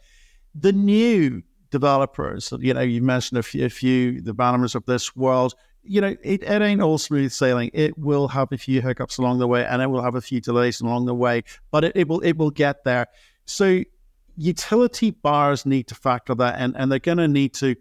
The 0.53 0.71
new 0.71 1.41
developers, 1.69 2.53
you 2.59 2.73
know, 2.73 2.81
you 2.81 3.01
mentioned 3.01 3.39
a 3.39 3.43
few, 3.43 3.65
a 3.65 3.69
few 3.69 4.21
the 4.21 4.33
Banners 4.33 4.75
of 4.75 4.85
this 4.85 5.15
world. 5.15 5.55
You 5.83 6.01
know, 6.01 6.15
it, 6.21 6.43
it 6.43 6.61
ain't 6.61 6.81
all 6.81 6.97
smooth 6.97 7.31
sailing. 7.31 7.71
It 7.73 7.97
will 7.97 8.27
have 8.27 8.51
a 8.51 8.57
few 8.57 8.81
hiccups 8.81 9.17
along 9.17 9.39
the 9.39 9.47
way, 9.47 9.65
and 9.65 9.81
it 9.81 9.87
will 9.87 10.03
have 10.03 10.15
a 10.15 10.21
few 10.21 10.41
delays 10.41 10.81
along 10.81 11.05
the 11.05 11.15
way. 11.15 11.43
But 11.71 11.85
it, 11.85 11.91
it 11.95 12.07
will 12.07 12.19
it 12.21 12.37
will 12.37 12.51
get 12.51 12.83
there. 12.83 13.07
So 13.45 13.83
utility 14.35 15.11
buyers 15.11 15.65
need 15.65 15.87
to 15.87 15.95
factor 15.95 16.35
that 16.35 16.59
in, 16.59 16.75
and 16.75 16.91
they're 16.91 16.99
going 16.99 17.17
to 17.17 17.27
need 17.27 17.53
to 17.55 17.75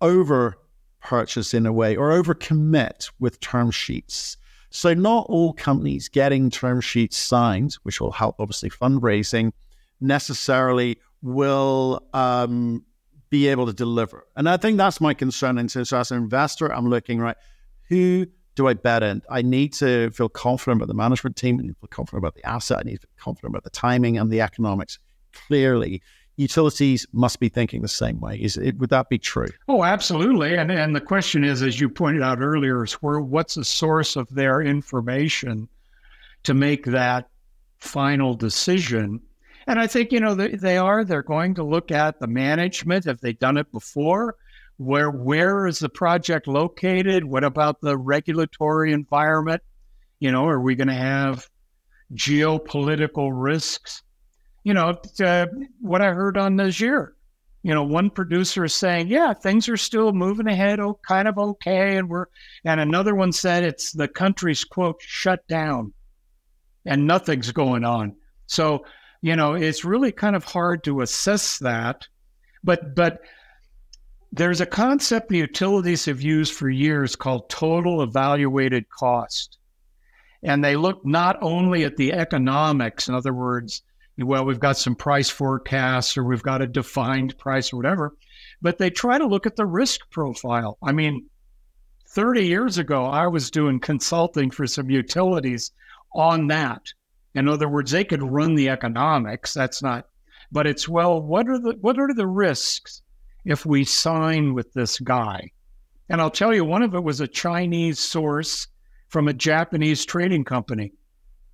over 0.00 0.56
purchase 1.00 1.52
in 1.54 1.66
a 1.66 1.72
way 1.72 1.96
or 1.96 2.12
over 2.12 2.34
commit 2.34 3.10
with 3.18 3.40
term 3.40 3.70
sheets. 3.70 4.36
So, 4.70 4.94
not 4.94 5.26
all 5.28 5.52
companies 5.52 6.08
getting 6.08 6.48
term 6.48 6.80
sheets 6.80 7.18
signed, 7.18 7.74
which 7.82 8.00
will 8.00 8.12
help 8.12 8.36
obviously 8.38 8.70
fundraising, 8.70 9.52
necessarily 10.00 10.98
will 11.20 12.06
um, 12.14 12.84
be 13.32 13.48
able 13.48 13.64
to 13.64 13.72
deliver. 13.72 14.26
And 14.36 14.46
I 14.46 14.58
think 14.58 14.76
that's 14.76 15.00
my 15.00 15.14
concern. 15.14 15.56
And 15.56 15.70
so, 15.70 15.80
as 15.80 16.10
an 16.10 16.18
investor, 16.18 16.70
I'm 16.72 16.88
looking 16.90 17.18
right, 17.18 17.36
who 17.88 18.26
do 18.56 18.68
I 18.68 18.74
bet 18.74 19.02
in? 19.02 19.22
I 19.30 19.40
need 19.40 19.72
to 19.74 20.10
feel 20.10 20.28
confident 20.28 20.80
about 20.82 20.88
the 20.88 20.94
management 20.94 21.36
team. 21.36 21.58
I 21.58 21.62
need 21.62 21.68
to 21.68 21.80
feel 21.80 21.88
confident 21.88 22.18
about 22.18 22.34
the 22.34 22.46
asset. 22.46 22.80
I 22.80 22.82
need 22.82 23.00
to 23.00 23.06
feel 23.06 23.16
confident 23.18 23.54
about 23.54 23.64
the 23.64 23.70
timing 23.70 24.18
and 24.18 24.30
the 24.30 24.42
economics 24.42 24.98
clearly 25.32 26.02
utilities 26.36 27.06
must 27.12 27.40
be 27.40 27.48
thinking 27.48 27.82
the 27.82 27.88
same 27.88 28.20
way. 28.20 28.36
Is 28.36 28.56
it, 28.56 28.76
would 28.78 28.90
that 28.90 29.08
be 29.08 29.18
true? 29.18 29.48
Oh, 29.68 29.84
absolutely. 29.84 30.56
And 30.56 30.70
and 30.70 30.94
the 30.94 31.00
question 31.00 31.44
is, 31.44 31.62
as 31.62 31.80
you 31.80 31.88
pointed 31.88 32.22
out 32.22 32.40
earlier, 32.40 32.84
is 32.84 32.94
where 32.94 33.20
what's 33.20 33.54
the 33.54 33.64
source 33.64 34.16
of 34.16 34.28
their 34.34 34.60
information 34.60 35.68
to 36.42 36.54
make 36.54 36.84
that 36.86 37.28
final 37.78 38.34
decision? 38.34 39.20
And 39.66 39.78
I 39.78 39.86
think 39.86 40.12
you 40.12 40.20
know 40.20 40.34
they, 40.34 40.48
they 40.56 40.76
are. 40.78 41.04
They're 41.04 41.22
going 41.22 41.54
to 41.54 41.64
look 41.64 41.90
at 41.90 42.18
the 42.18 42.26
management. 42.26 43.04
Have 43.04 43.20
they 43.20 43.32
done 43.32 43.56
it 43.56 43.70
before? 43.72 44.36
Where 44.78 45.10
where 45.10 45.66
is 45.66 45.78
the 45.78 45.88
project 45.88 46.46
located? 46.46 47.24
What 47.24 47.44
about 47.44 47.80
the 47.80 47.96
regulatory 47.96 48.92
environment? 48.92 49.62
You 50.20 50.32
know, 50.32 50.46
are 50.46 50.60
we 50.60 50.74
going 50.74 50.88
to 50.88 50.94
have 50.94 51.48
geopolitical 52.14 53.30
risks? 53.32 54.02
you 54.64 54.74
know, 54.74 54.96
uh, 55.22 55.46
what 55.80 56.02
I 56.02 56.12
heard 56.12 56.36
on 56.36 56.56
Niger. 56.56 57.16
You 57.64 57.74
know, 57.74 57.84
one 57.84 58.10
producer 58.10 58.64
is 58.64 58.74
saying, 58.74 59.06
"Yeah, 59.08 59.32
things 59.34 59.68
are 59.68 59.76
still 59.76 60.12
moving 60.12 60.48
ahead, 60.48 60.80
oh, 60.80 60.98
kind 61.06 61.28
of 61.28 61.38
okay," 61.38 61.96
and 61.96 62.08
we're, 62.08 62.26
and 62.64 62.80
another 62.80 63.14
one 63.14 63.30
said 63.30 63.62
it's 63.62 63.92
the 63.92 64.08
country's 64.08 64.64
quote 64.64 65.00
shut 65.00 65.46
down, 65.46 65.92
and 66.84 67.06
nothing's 67.06 67.52
going 67.52 67.84
on. 67.84 68.16
So, 68.46 68.84
you 69.22 69.36
know, 69.36 69.54
it's 69.54 69.84
really 69.84 70.12
kind 70.12 70.36
of 70.36 70.44
hard 70.44 70.84
to 70.84 71.00
assess 71.00 71.58
that, 71.58 72.06
but 72.62 72.94
but 72.94 73.20
there's 74.32 74.60
a 74.60 74.66
concept 74.66 75.28
the 75.28 75.38
utilities 75.38 76.06
have 76.06 76.20
used 76.20 76.54
for 76.54 76.68
years 76.68 77.14
called 77.14 77.48
total 77.48 78.02
evaluated 78.02 78.88
cost. 78.88 79.58
And 80.42 80.64
they 80.64 80.74
look 80.74 81.04
not 81.04 81.38
only 81.42 81.84
at 81.84 81.96
the 81.96 82.12
economics, 82.12 83.08
in 83.08 83.14
other 83.14 83.32
words, 83.32 83.82
well, 84.18 84.44
we've 84.44 84.58
got 84.58 84.76
some 84.76 84.96
price 84.96 85.28
forecasts 85.28 86.16
or 86.16 86.24
we've 86.24 86.42
got 86.42 86.62
a 86.62 86.66
defined 86.66 87.38
price 87.38 87.72
or 87.72 87.76
whatever, 87.76 88.16
but 88.60 88.78
they 88.78 88.90
try 88.90 89.18
to 89.18 89.26
look 89.26 89.46
at 89.46 89.56
the 89.56 89.66
risk 89.66 90.00
profile. 90.10 90.78
I 90.82 90.92
mean, 90.92 91.28
30 92.08 92.44
years 92.46 92.78
ago, 92.78 93.04
I 93.04 93.26
was 93.26 93.50
doing 93.50 93.80
consulting 93.80 94.50
for 94.50 94.66
some 94.66 94.90
utilities 94.90 95.72
on 96.14 96.48
that. 96.48 96.82
In 97.34 97.48
other 97.48 97.68
words, 97.68 97.90
they 97.90 98.04
could 98.04 98.22
run 98.22 98.54
the 98.54 98.68
economics. 98.68 99.54
That's 99.54 99.82
not, 99.82 100.08
but 100.52 100.66
it's 100.66 100.88
well, 100.88 101.20
what 101.22 101.48
are 101.48 101.58
the 101.58 101.72
what 101.80 101.98
are 101.98 102.14
the 102.14 102.26
risks 102.26 103.02
if 103.44 103.66
we 103.66 103.84
sign 103.84 104.54
with 104.54 104.72
this 104.74 104.98
guy? 105.00 105.50
And 106.08 106.20
I'll 106.20 106.30
tell 106.30 106.54
you, 106.54 106.64
one 106.64 106.82
of 106.82 106.94
it 106.94 107.02
was 107.02 107.20
a 107.20 107.28
Chinese 107.28 107.98
source 107.98 108.68
from 109.08 109.28
a 109.28 109.32
Japanese 109.34 110.04
trading 110.06 110.44
company 110.44 110.92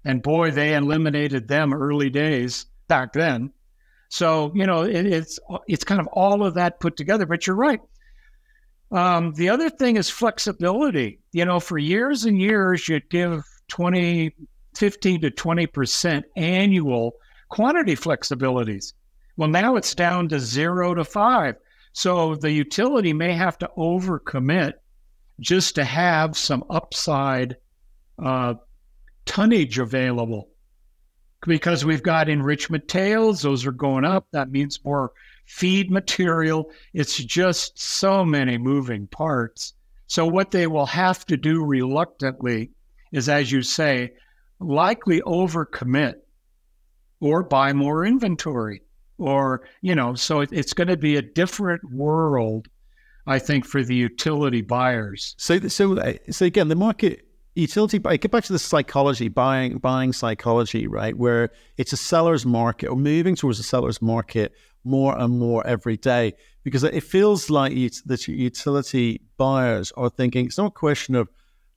And 0.04 0.22
boy, 0.22 0.50
they 0.52 0.74
eliminated 0.74 1.48
them 1.48 1.74
early 1.74 2.10
days 2.10 2.66
back 2.88 3.12
then. 3.12 3.52
So, 4.10 4.52
you 4.54 4.66
know, 4.66 4.82
it, 4.82 5.06
it's 5.06 5.38
it's 5.68 5.84
kind 5.84 6.00
of 6.00 6.06
all 6.08 6.44
of 6.44 6.54
that 6.54 6.80
put 6.80 6.96
together. 6.96 7.26
But 7.26 7.46
you're 7.46 7.56
right. 7.56 7.80
Um, 8.90 9.34
the 9.34 9.50
other 9.50 9.70
thing 9.70 9.96
is 9.96 10.08
flexibility. 10.10 11.20
You 11.32 11.44
know, 11.44 11.60
for 11.60 11.78
years 11.78 12.24
and 12.24 12.40
years, 12.40 12.88
you'd 12.88 13.10
give 13.10 13.44
20, 13.68 14.34
15 14.76 15.22
to 15.22 15.30
20% 15.30 16.24
annual 16.36 17.12
quantity 17.48 17.96
flexibilities. 17.96 18.92
Well, 19.36 19.48
now 19.48 19.76
it's 19.76 19.94
down 19.94 20.28
to 20.28 20.40
zero 20.40 20.94
to 20.94 21.04
five. 21.04 21.56
So 21.92 22.34
the 22.34 22.50
utility 22.50 23.12
may 23.12 23.32
have 23.32 23.58
to 23.58 23.70
overcommit 23.76 24.74
just 25.40 25.74
to 25.76 25.84
have 25.84 26.36
some 26.36 26.64
upside 26.70 27.56
uh, 28.22 28.54
tonnage 29.24 29.78
available. 29.78 30.48
Because 31.46 31.84
we've 31.84 32.02
got 32.02 32.28
enrichment 32.28 32.88
tails, 32.88 33.42
those 33.42 33.64
are 33.64 33.72
going 33.72 34.04
up. 34.04 34.26
That 34.32 34.50
means 34.50 34.84
more 34.84 35.12
feed 35.46 35.90
material. 35.90 36.70
It's 36.92 37.16
just 37.16 37.78
so 37.78 38.24
many 38.24 38.58
moving 38.58 39.06
parts. 39.06 39.74
So, 40.08 40.26
what 40.26 40.50
they 40.50 40.66
will 40.66 40.86
have 40.86 41.24
to 41.26 41.36
do 41.36 41.64
reluctantly 41.64 42.70
is, 43.12 43.28
as 43.28 43.52
you 43.52 43.62
say, 43.62 44.14
likely 44.60 45.20
overcommit 45.22 46.14
or 47.20 47.42
buy 47.42 47.72
more 47.72 48.04
inventory. 48.04 48.82
Or, 49.18 49.62
you 49.80 49.94
know, 49.94 50.14
so 50.14 50.40
it, 50.40 50.50
it's 50.52 50.72
going 50.72 50.88
to 50.88 50.96
be 50.96 51.16
a 51.16 51.22
different 51.22 51.82
world, 51.90 52.68
I 53.26 53.40
think, 53.40 53.66
for 53.66 53.82
the 53.82 53.94
utility 53.94 54.62
buyers. 54.62 55.34
So, 55.38 55.58
so, 55.68 55.98
uh, 55.98 56.14
so 56.30 56.46
again, 56.46 56.68
the 56.68 56.76
market 56.76 57.28
utility 57.58 58.00
I 58.04 58.16
get 58.16 58.30
back 58.30 58.44
to 58.44 58.52
the 58.52 58.58
psychology 58.58 59.28
buying 59.28 59.78
buying 59.78 60.12
psychology 60.12 60.86
right 60.86 61.16
where 61.16 61.50
it's 61.76 61.92
a 61.92 61.96
seller's 61.96 62.46
market 62.46 62.86
or 62.86 62.96
moving 62.96 63.34
towards 63.34 63.58
a 63.58 63.64
seller's 63.64 64.00
market 64.00 64.52
more 64.84 65.18
and 65.18 65.38
more 65.38 65.66
every 65.66 65.96
day 65.96 66.34
because 66.62 66.84
it 66.84 67.02
feels 67.02 67.50
like 67.50 67.72
that 68.06 68.28
utility 68.28 69.20
buyers 69.36 69.92
are 69.96 70.08
thinking 70.08 70.46
it's 70.46 70.58
not 70.58 70.66
a 70.66 70.70
question 70.70 71.16
of 71.16 71.28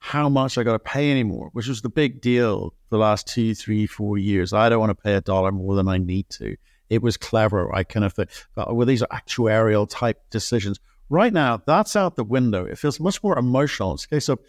how 0.04 0.28
much 0.28 0.58
I 0.58 0.64
got 0.64 0.74
to 0.74 0.80
pay 0.80 1.12
anymore, 1.12 1.52
which 1.54 1.68
was 1.68 1.84
the 1.84 1.90
big 1.90 2.22
deal 2.22 2.74
the 2.90 2.98
last 2.98 3.28
two, 3.28 3.54
three, 3.54 3.86
four 3.86 4.18
years. 4.18 4.52
I 4.52 4.68
don't 4.68 4.80
want 4.80 4.90
to 4.90 5.02
pay 5.02 5.14
a 5.14 5.22
dollar 5.22 5.52
more 5.52 5.76
than 5.76 5.88
I 5.88 6.00
need 6.00 6.28
to. 6.32 6.58
It 6.90 7.04
was 7.04 7.18
clever. 7.18 7.74
I 7.74 7.84
kind 7.84 8.04
of 8.04 8.14
thought, 8.14 8.30
well, 8.56 8.88
these 8.88 9.04
are 9.04 9.08
actuarial 9.10 9.88
type 9.88 10.20
decisions. 10.32 10.80
Right 11.10 11.32
now, 11.32 11.62
that's 11.68 11.96
out 11.96 12.16
the 12.16 12.24
window. 12.24 12.66
It 12.66 12.80
feels 12.80 13.00
much 13.00 13.22
more 13.22 13.38
emotional. 13.38 13.94
It's 13.94 14.06
a 14.06 14.08
case 14.08 14.28
of 14.28 14.40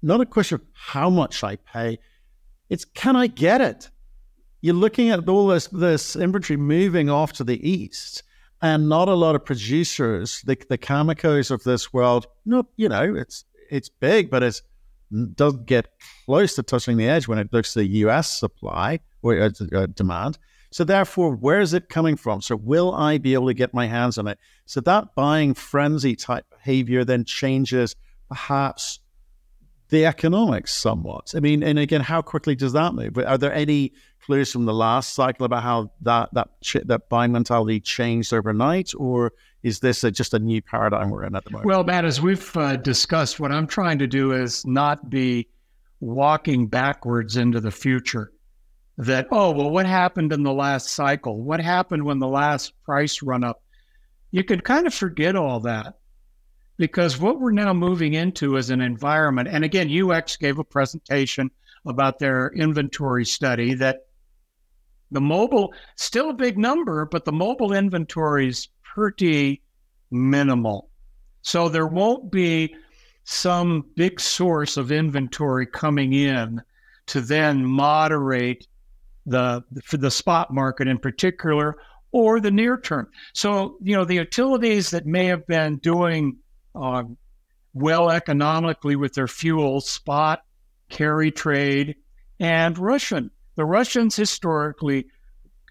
not 0.00 0.20
a 0.20 0.26
question 0.26 0.54
of 0.54 0.62
how 0.74 1.10
much 1.10 1.42
I 1.42 1.56
pay, 1.56 1.98
it's 2.70 2.84
can 2.84 3.16
I 3.16 3.26
get 3.26 3.60
it? 3.60 3.90
You're 4.60 4.76
looking 4.76 5.10
at 5.10 5.28
all 5.28 5.48
this, 5.48 5.66
this 5.66 6.14
inventory 6.14 6.56
moving 6.56 7.10
off 7.10 7.32
to 7.34 7.44
the 7.44 7.68
east 7.68 8.22
and 8.62 8.88
not 8.88 9.08
a 9.08 9.14
lot 9.14 9.34
of 9.34 9.44
producers, 9.44 10.40
the, 10.46 10.56
the 10.68 10.78
Camecos 10.78 11.50
of 11.50 11.64
this 11.64 11.92
world, 11.92 12.28
not, 12.46 12.66
you 12.76 12.88
know, 12.88 13.16
it's 13.16 13.44
it's 13.70 13.88
big, 13.88 14.30
but 14.30 14.42
it 14.42 14.60
doesn't 15.34 15.66
get 15.66 15.88
close 16.26 16.54
to 16.54 16.62
touching 16.62 16.96
the 16.96 17.08
edge 17.08 17.28
when 17.28 17.38
it 17.38 17.52
looks 17.52 17.72
to 17.72 17.80
the 17.80 17.88
US 17.88 18.38
supply 18.38 19.00
or 19.22 19.38
uh, 19.38 19.50
uh, 19.72 19.86
demand. 19.86 20.38
So 20.70 20.84
therefore, 20.84 21.34
where 21.34 21.60
is 21.60 21.72
it 21.72 21.88
coming 21.88 22.16
from? 22.16 22.42
So 22.42 22.56
will 22.56 22.94
I 22.94 23.18
be 23.18 23.32
able 23.32 23.46
to 23.46 23.54
get 23.54 23.72
my 23.72 23.86
hands 23.86 24.18
on 24.18 24.28
it? 24.28 24.38
So 24.66 24.80
that 24.82 25.14
buying 25.14 25.54
frenzy 25.54 26.14
type 26.14 26.44
behavior 26.50 27.04
then 27.04 27.24
changes 27.24 27.96
perhaps 28.28 29.00
the 29.88 30.04
economics 30.04 30.74
somewhat. 30.74 31.32
I 31.34 31.40
mean, 31.40 31.62
and 31.62 31.78
again, 31.78 32.02
how 32.02 32.20
quickly 32.20 32.54
does 32.54 32.74
that 32.74 32.94
move? 32.94 33.16
Are 33.16 33.38
there 33.38 33.52
any 33.52 33.94
clues 34.28 34.52
from 34.52 34.66
the 34.66 34.74
last 34.74 35.14
cycle 35.14 35.46
about 35.46 35.62
how 35.62 35.90
that 36.02 36.28
that 36.34 36.50
that 36.84 37.08
buying 37.08 37.32
mentality 37.32 37.80
changed 37.80 38.34
overnight, 38.34 38.92
or 38.94 39.32
is 39.62 39.80
this 39.80 40.04
a, 40.04 40.10
just 40.10 40.34
a 40.34 40.38
new 40.38 40.60
paradigm 40.60 41.08
we're 41.08 41.24
in 41.24 41.34
at 41.34 41.44
the 41.44 41.50
moment? 41.50 41.66
Well, 41.66 41.82
Matt, 41.82 42.04
as 42.04 42.20
we've 42.20 42.54
uh, 42.54 42.76
discussed, 42.76 43.40
what 43.40 43.50
I'm 43.50 43.66
trying 43.66 43.98
to 44.00 44.06
do 44.06 44.32
is 44.32 44.66
not 44.66 45.08
be 45.08 45.48
walking 46.00 46.66
backwards 46.66 47.38
into 47.38 47.58
the 47.58 47.70
future. 47.70 48.30
That 48.98 49.28
oh 49.32 49.52
well, 49.52 49.70
what 49.70 49.86
happened 49.86 50.30
in 50.34 50.42
the 50.42 50.52
last 50.52 50.90
cycle? 50.90 51.42
What 51.42 51.60
happened 51.60 52.04
when 52.04 52.18
the 52.18 52.28
last 52.28 52.74
price 52.84 53.22
run 53.22 53.44
up? 53.44 53.62
You 54.30 54.44
could 54.44 54.62
kind 54.62 54.86
of 54.86 54.92
forget 54.92 55.36
all 55.36 55.60
that 55.60 55.94
because 56.76 57.18
what 57.18 57.40
we're 57.40 57.52
now 57.52 57.72
moving 57.72 58.12
into 58.12 58.56
is 58.56 58.68
an 58.68 58.82
environment. 58.82 59.48
And 59.50 59.64
again, 59.64 59.90
UX 59.90 60.36
gave 60.36 60.58
a 60.58 60.64
presentation 60.64 61.50
about 61.86 62.18
their 62.18 62.50
inventory 62.50 63.24
study 63.24 63.72
that 63.74 64.07
the 65.10 65.20
mobile, 65.20 65.72
still 65.96 66.30
a 66.30 66.34
big 66.34 66.58
number, 66.58 67.06
but 67.06 67.24
the 67.24 67.32
mobile 67.32 67.72
inventory 67.72 68.48
is 68.48 68.68
pretty 68.82 69.62
minimal. 70.10 70.90
So 71.42 71.68
there 71.68 71.86
won't 71.86 72.30
be 72.30 72.74
some 73.24 73.84
big 73.94 74.20
source 74.20 74.76
of 74.76 74.90
inventory 74.90 75.66
coming 75.66 76.12
in 76.12 76.62
to 77.06 77.20
then 77.20 77.64
moderate 77.64 78.66
the 79.26 79.62
for 79.84 79.98
the 79.98 80.10
spot 80.10 80.52
market 80.52 80.88
in 80.88 80.98
particular 80.98 81.76
or 82.12 82.40
the 82.40 82.50
near 82.50 82.78
term. 82.78 83.08
So, 83.34 83.76
you 83.82 83.94
know, 83.94 84.04
the 84.04 84.14
utilities 84.14 84.90
that 84.90 85.06
may 85.06 85.26
have 85.26 85.46
been 85.46 85.76
doing 85.78 86.38
uh, 86.74 87.04
well 87.74 88.10
economically 88.10 88.96
with 88.96 89.14
their 89.14 89.28
fuel, 89.28 89.80
spot, 89.80 90.42
carry 90.88 91.30
trade, 91.30 91.96
and 92.40 92.78
Russian. 92.78 93.30
The 93.58 93.64
Russians 93.64 94.14
historically 94.14 95.08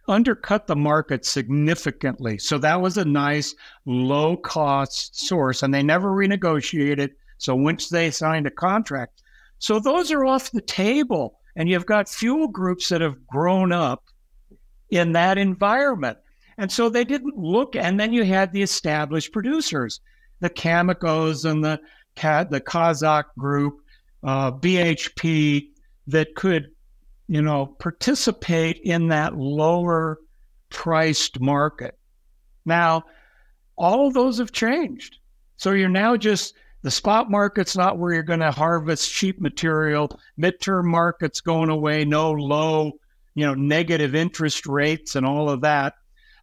undercut 0.10 0.68
the 0.68 0.76
market 0.76 1.26
significantly. 1.26 2.38
So 2.38 2.58
that 2.58 2.82
was 2.82 2.98
a 2.98 3.06
nice 3.06 3.56
low 3.86 4.36
cost 4.36 5.18
source, 5.18 5.64
and 5.64 5.74
they 5.74 5.84
never 5.84 6.10
renegotiated. 6.10 7.12
So 7.38 7.56
once 7.56 7.88
they 7.88 8.12
signed 8.12 8.46
a 8.46 8.52
contract, 8.52 9.24
so 9.60 9.80
those 9.80 10.12
are 10.12 10.26
off 10.26 10.52
the 10.52 10.60
table. 10.60 11.40
And 11.56 11.70
you've 11.70 11.86
got 11.86 12.10
fuel 12.10 12.50
groups 12.50 12.90
that 12.90 13.00
have 13.00 13.26
grown 13.26 13.72
up 13.72 14.04
in 14.90 15.14
that 15.14 15.38
environment. 15.38 16.18
And 16.58 16.70
so 16.70 16.90
they 16.90 17.06
didn't 17.06 17.38
look, 17.38 17.78
and 17.78 17.98
then 17.98 18.12
you 18.12 18.26
had 18.26 18.52
the 18.52 18.64
established 18.64 19.32
producers 19.32 20.02
the 20.42 20.50
Camecos 20.50 21.50
and 21.50 21.64
the 21.64 21.80
the 22.16 22.62
Kazakh 22.62 23.34
group, 23.38 23.80
uh, 24.24 24.52
BHP, 24.52 25.70
that 26.08 26.36
could, 26.36 26.72
you 27.28 27.42
know, 27.42 27.66
participate 27.66 28.80
in 28.84 29.10
that 29.10 29.38
lower 29.38 30.20
priced 30.70 31.40
market. 31.40 31.98
Now, 32.66 33.04
all 33.76 34.08
of 34.08 34.14
those 34.14 34.38
have 34.40 34.52
changed. 34.52 35.18
So 35.58 35.72
you're 35.72 35.90
now 35.90 36.18
just 36.18 36.54
the 36.84 36.92
spot 36.92 37.30
market's 37.30 37.76
not 37.76 37.98
where 37.98 38.14
you're 38.14 38.24
going 38.24 38.40
to 38.40 38.52
harvest 38.52 39.12
cheap 39.12 39.42
material. 39.42 40.20
Midterm 40.40 40.86
market's 40.86 41.42
going 41.42 41.70
away. 41.70 42.06
No 42.06 42.32
low, 42.32 42.94
you 43.36 43.46
know, 43.46 43.54
negative 43.54 44.16
interest 44.16 44.66
rates 44.66 45.16
and 45.16 45.26
all 45.26 45.50
of 45.50 45.62
that. 45.62 45.96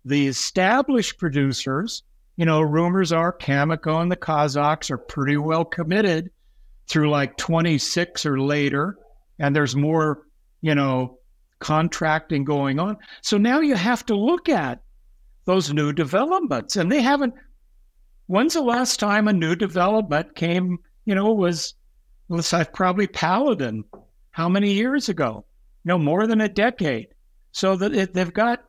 The 0.05 0.27
established 0.27 1.18
producers 1.18 2.03
you 2.37 2.44
know, 2.44 2.61
rumors 2.61 3.12
are 3.12 3.37
Cameco 3.37 4.03
and 4.03 4.11
the 4.11 4.16
Kazakhs 4.16 4.90
are 4.90 4.99
pretty 4.99 5.37
well 5.37 5.64
committed 5.64 6.31
through 6.88 7.11
like 7.11 7.37
26 7.37 8.27
or 8.27 8.40
later, 8.40 8.99
and 9.38 9.55
there's 9.55 9.77
more, 9.77 10.23
you 10.64 10.74
know, 10.74 11.18
contracting 11.59 12.42
going 12.42 12.79
on. 12.79 12.96
So 13.20 13.37
now 13.37 13.61
you 13.61 13.74
have 13.74 14.07
to 14.07 14.16
look 14.16 14.48
at 14.48 14.81
those 15.44 15.70
new 15.74 15.92
developments, 15.92 16.77
and 16.77 16.90
they 16.90 17.03
haven't. 17.03 17.35
When's 18.29 18.55
the 18.55 18.62
last 18.62 18.98
time 18.98 19.29
a 19.29 19.33
new 19.35 19.55
development 19.55 20.35
came? 20.35 20.79
You 21.05 21.16
know, 21.16 21.35
was 21.35 21.74
let's 22.31 22.48
say 22.48 22.64
probably 22.72 23.07
Paladin. 23.07 23.85
How 24.31 24.48
many 24.48 24.72
years 24.72 25.11
ago? 25.11 25.44
No, 25.85 25.98
more 25.98 26.27
than 26.27 26.40
a 26.40 26.48
decade. 26.48 27.09
So 27.53 27.77
that 27.77 27.94
it, 27.94 28.14
they've 28.14 28.33
got 28.33 28.64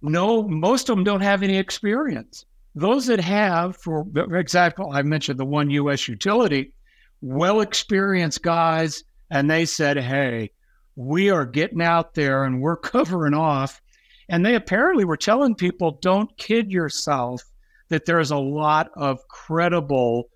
no. 0.00 0.42
Most 0.42 0.90
of 0.90 0.96
them 0.96 1.04
don't 1.04 1.20
have 1.20 1.44
any 1.44 1.56
experience. 1.56 2.44
Those 2.74 3.06
that 3.06 3.20
have, 3.20 3.76
for 3.76 4.04
example, 4.36 4.90
I 4.92 5.02
mentioned 5.02 5.38
the 5.38 5.44
one 5.44 5.70
U.S. 5.70 6.08
utility, 6.08 6.72
well 7.20 7.60
experienced 7.60 8.42
guys, 8.42 9.04
and 9.30 9.48
they 9.48 9.66
said, 9.66 9.96
hey, 9.98 10.50
we 10.96 11.30
are 11.30 11.46
getting 11.46 11.82
out 11.82 12.14
there 12.14 12.44
and 12.44 12.60
we're 12.60 12.76
covering 12.92 13.34
off. 13.34 13.80
And 14.28 14.44
they 14.44 14.54
apparently 14.54 15.04
were 15.04 15.16
telling 15.16 15.54
people, 15.54 15.98
don't 16.00 16.36
kid 16.38 16.70
yourself 16.70 17.42
that 17.88 18.06
there's 18.06 18.30
a 18.30 18.38
lot 18.38 18.90
of 18.96 19.26
credible, 19.28 20.30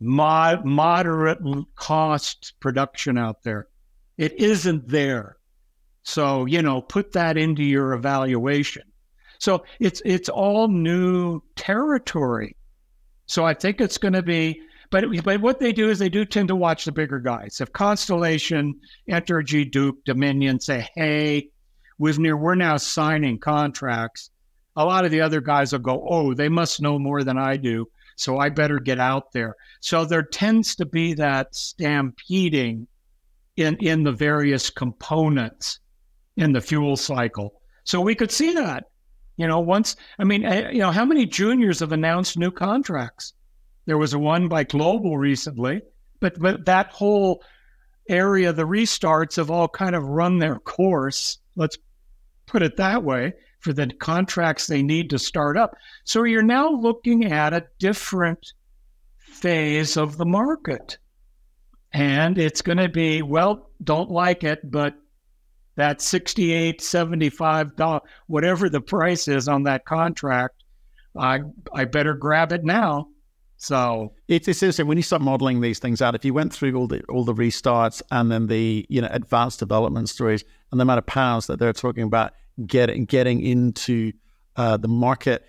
mod- 0.00 0.64
moderate 0.64 1.38
cost 1.76 2.54
production 2.60 3.16
out 3.16 3.42
there. 3.44 3.68
It 4.18 4.32
isn't 4.40 4.88
there. 4.88 5.36
So, 6.02 6.46
you 6.46 6.62
know, 6.62 6.80
put 6.80 7.12
that 7.12 7.36
into 7.36 7.62
your 7.62 7.92
evaluation. 7.92 8.84
So 9.38 9.64
it's 9.80 10.00
it's 10.04 10.28
all 10.28 10.68
new 10.68 11.42
territory. 11.56 12.56
So 13.26 13.44
I 13.44 13.54
think 13.54 13.80
it's 13.80 13.98
going 13.98 14.14
to 14.14 14.22
be 14.22 14.60
But 14.90 15.04
but 15.24 15.40
what 15.40 15.60
they 15.60 15.72
do 15.72 15.90
is 15.90 15.98
they 15.98 16.08
do 16.08 16.24
tend 16.24 16.48
to 16.48 16.56
watch 16.56 16.84
the 16.84 16.92
bigger 16.92 17.18
guys. 17.18 17.60
If 17.60 17.72
Constellation, 17.72 18.74
Entergy, 19.10 19.70
Duke, 19.70 20.04
Dominion 20.04 20.60
say, 20.60 20.88
"Hey, 20.94 21.48
we've 21.98 22.18
near 22.18 22.36
we're 22.36 22.54
now 22.54 22.76
signing 22.76 23.38
contracts," 23.38 24.30
a 24.76 24.84
lot 24.84 25.04
of 25.04 25.10
the 25.10 25.20
other 25.20 25.40
guys 25.40 25.72
will 25.72 25.80
go, 25.80 26.06
"Oh, 26.08 26.34
they 26.34 26.48
must 26.48 26.80
know 26.80 26.98
more 26.98 27.24
than 27.24 27.38
I 27.38 27.56
do, 27.56 27.88
so 28.16 28.38
I 28.38 28.48
better 28.48 28.78
get 28.78 28.98
out 29.00 29.32
there." 29.32 29.56
So 29.80 30.04
there 30.04 30.22
tends 30.22 30.76
to 30.76 30.86
be 30.86 31.14
that 31.14 31.54
stampeding 31.54 32.86
in 33.56 33.76
in 33.76 34.04
the 34.04 34.12
various 34.12 34.70
components 34.70 35.80
in 36.36 36.52
the 36.52 36.60
fuel 36.60 36.96
cycle. 36.96 37.60
So 37.84 38.00
we 38.00 38.14
could 38.14 38.30
see 38.30 38.52
that. 38.54 38.84
You 39.36 39.46
know, 39.46 39.60
once 39.60 39.96
I 40.18 40.24
mean, 40.24 40.44
eh, 40.44 40.70
you 40.70 40.78
know, 40.78 40.92
how 40.92 41.04
many 41.04 41.26
juniors 41.26 41.80
have 41.80 41.92
announced 41.92 42.38
new 42.38 42.50
contracts? 42.50 43.34
There 43.86 43.98
was 43.98 44.14
one 44.14 44.48
by 44.48 44.64
Global 44.64 45.16
recently, 45.16 45.82
but 46.20 46.38
but 46.38 46.66
that 46.66 46.88
whole 46.88 47.42
area, 48.08 48.52
the 48.52 48.66
restarts 48.66 49.36
have 49.36 49.50
all 49.50 49.68
kind 49.68 49.94
of 49.94 50.04
run 50.04 50.38
their 50.38 50.58
course. 50.58 51.38
Let's 51.56 51.78
put 52.46 52.62
it 52.62 52.76
that 52.76 53.02
way 53.02 53.34
for 53.60 53.72
the 53.72 53.92
contracts 53.98 54.66
they 54.66 54.82
need 54.82 55.10
to 55.10 55.18
start 55.18 55.56
up. 55.56 55.76
So 56.04 56.22
you're 56.24 56.42
now 56.42 56.70
looking 56.70 57.24
at 57.32 57.52
a 57.52 57.66
different 57.78 58.52
phase 59.18 59.96
of 59.96 60.16
the 60.16 60.26
market. 60.26 60.98
And 61.92 62.38
it's 62.38 62.62
going 62.62 62.78
to 62.78 62.88
be, 62.88 63.22
well, 63.22 63.70
don't 63.82 64.10
like 64.10 64.44
it, 64.44 64.70
but 64.70 64.94
that 65.76 66.00
68 66.00 66.80
75 66.80 67.76
dollars 67.76 68.02
whatever 68.26 68.68
the 68.68 68.80
price 68.80 69.28
is 69.28 69.46
on 69.46 69.64
that 69.64 69.84
contract 69.84 70.64
i 71.18 71.40
i 71.74 71.84
better 71.84 72.14
grab 72.14 72.50
it 72.50 72.64
now 72.64 73.08
so 73.66 74.12
it's, 74.28 74.46
it's 74.46 74.62
interesting 74.62 74.86
when 74.86 74.96
you 74.96 75.02
start 75.02 75.22
modeling 75.22 75.60
these 75.60 75.80
things 75.80 76.00
out. 76.00 76.14
If 76.14 76.24
you 76.24 76.32
went 76.32 76.52
through 76.52 76.76
all 76.76 76.86
the 76.86 77.02
all 77.08 77.24
the 77.24 77.34
restarts 77.34 78.00
and 78.12 78.30
then 78.30 78.46
the 78.46 78.86
you 78.88 79.00
know 79.00 79.08
advanced 79.10 79.58
development 79.58 80.08
stories 80.08 80.44
and 80.70 80.78
the 80.78 80.82
amount 80.82 80.98
of 80.98 81.06
pounds 81.06 81.48
that 81.48 81.58
they're 81.58 81.72
talking 81.72 82.04
about 82.04 82.32
getting 82.64 83.06
getting 83.06 83.40
into 83.40 84.12
uh, 84.54 84.76
the 84.76 84.86
market, 84.86 85.44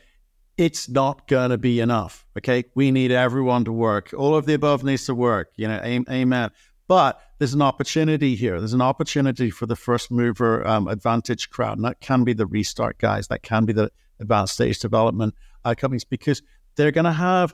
it's 0.58 0.90
not 0.90 1.28
going 1.28 1.52
to 1.52 1.60
be 1.60 1.80
enough. 1.80 2.26
Okay, 2.36 2.64
we 2.74 2.90
need 2.90 3.12
everyone 3.12 3.66
to 3.66 3.72
work. 3.72 4.12
All 4.18 4.36
of 4.36 4.48
the 4.48 4.56
above 4.56 4.84
needs 4.84 5.06
to 5.06 5.14
work. 5.14 5.52
You 5.56 5.68
know, 5.68 5.80
amen. 6.10 6.50
But 6.88 7.22
there's 7.38 7.54
an 7.54 7.62
opportunity 7.62 8.34
here. 8.34 8.58
There's 8.58 8.74
an 8.74 8.82
opportunity 8.82 9.52
for 9.52 9.68
the 9.68 9.76
first 9.76 10.10
mover 10.10 10.66
um, 10.66 10.88
advantage 10.88 11.52
crowd, 11.52 11.78
and 11.78 11.86
that 11.86 12.00
can 12.02 12.24
be 12.24 12.34
the 12.34 12.48
restart 12.48 12.98
guys. 12.98 13.28
That 13.28 13.44
can 13.44 13.66
be 13.66 13.74
the 13.74 13.92
advanced 14.20 14.56
stage 14.56 14.80
development 14.80 15.36
uh, 15.64 15.76
companies 15.76 16.04
because 16.04 16.42
they're 16.78 16.92
going 16.92 17.06
to 17.06 17.12
have 17.12 17.54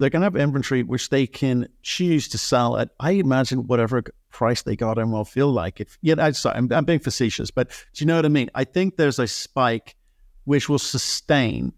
they're 0.00 0.10
going 0.10 0.22
to 0.22 0.26
have 0.26 0.36
inventory 0.36 0.82
which 0.82 1.10
they 1.10 1.26
can 1.26 1.68
choose 1.82 2.26
to 2.28 2.38
sell 2.38 2.78
at, 2.78 2.88
I 2.98 3.12
imagine, 3.12 3.66
whatever 3.66 4.02
price 4.30 4.62
they 4.62 4.74
got 4.74 4.98
and 4.98 5.12
will 5.12 5.26
feel 5.26 5.52
like. 5.52 5.80
If 5.80 5.98
yeah, 6.00 6.14
I'm 6.18 6.32
sorry, 6.32 6.56
I'm, 6.56 6.72
I'm 6.72 6.86
being 6.86 7.00
facetious, 7.00 7.50
but 7.50 7.68
do 7.68 8.02
you 8.02 8.06
know 8.06 8.16
what 8.16 8.24
I 8.24 8.30
mean? 8.30 8.50
I 8.54 8.64
think 8.64 8.96
there's 8.96 9.18
a 9.18 9.26
spike 9.26 9.96
which 10.44 10.68
will 10.70 10.78
sustain 10.78 11.74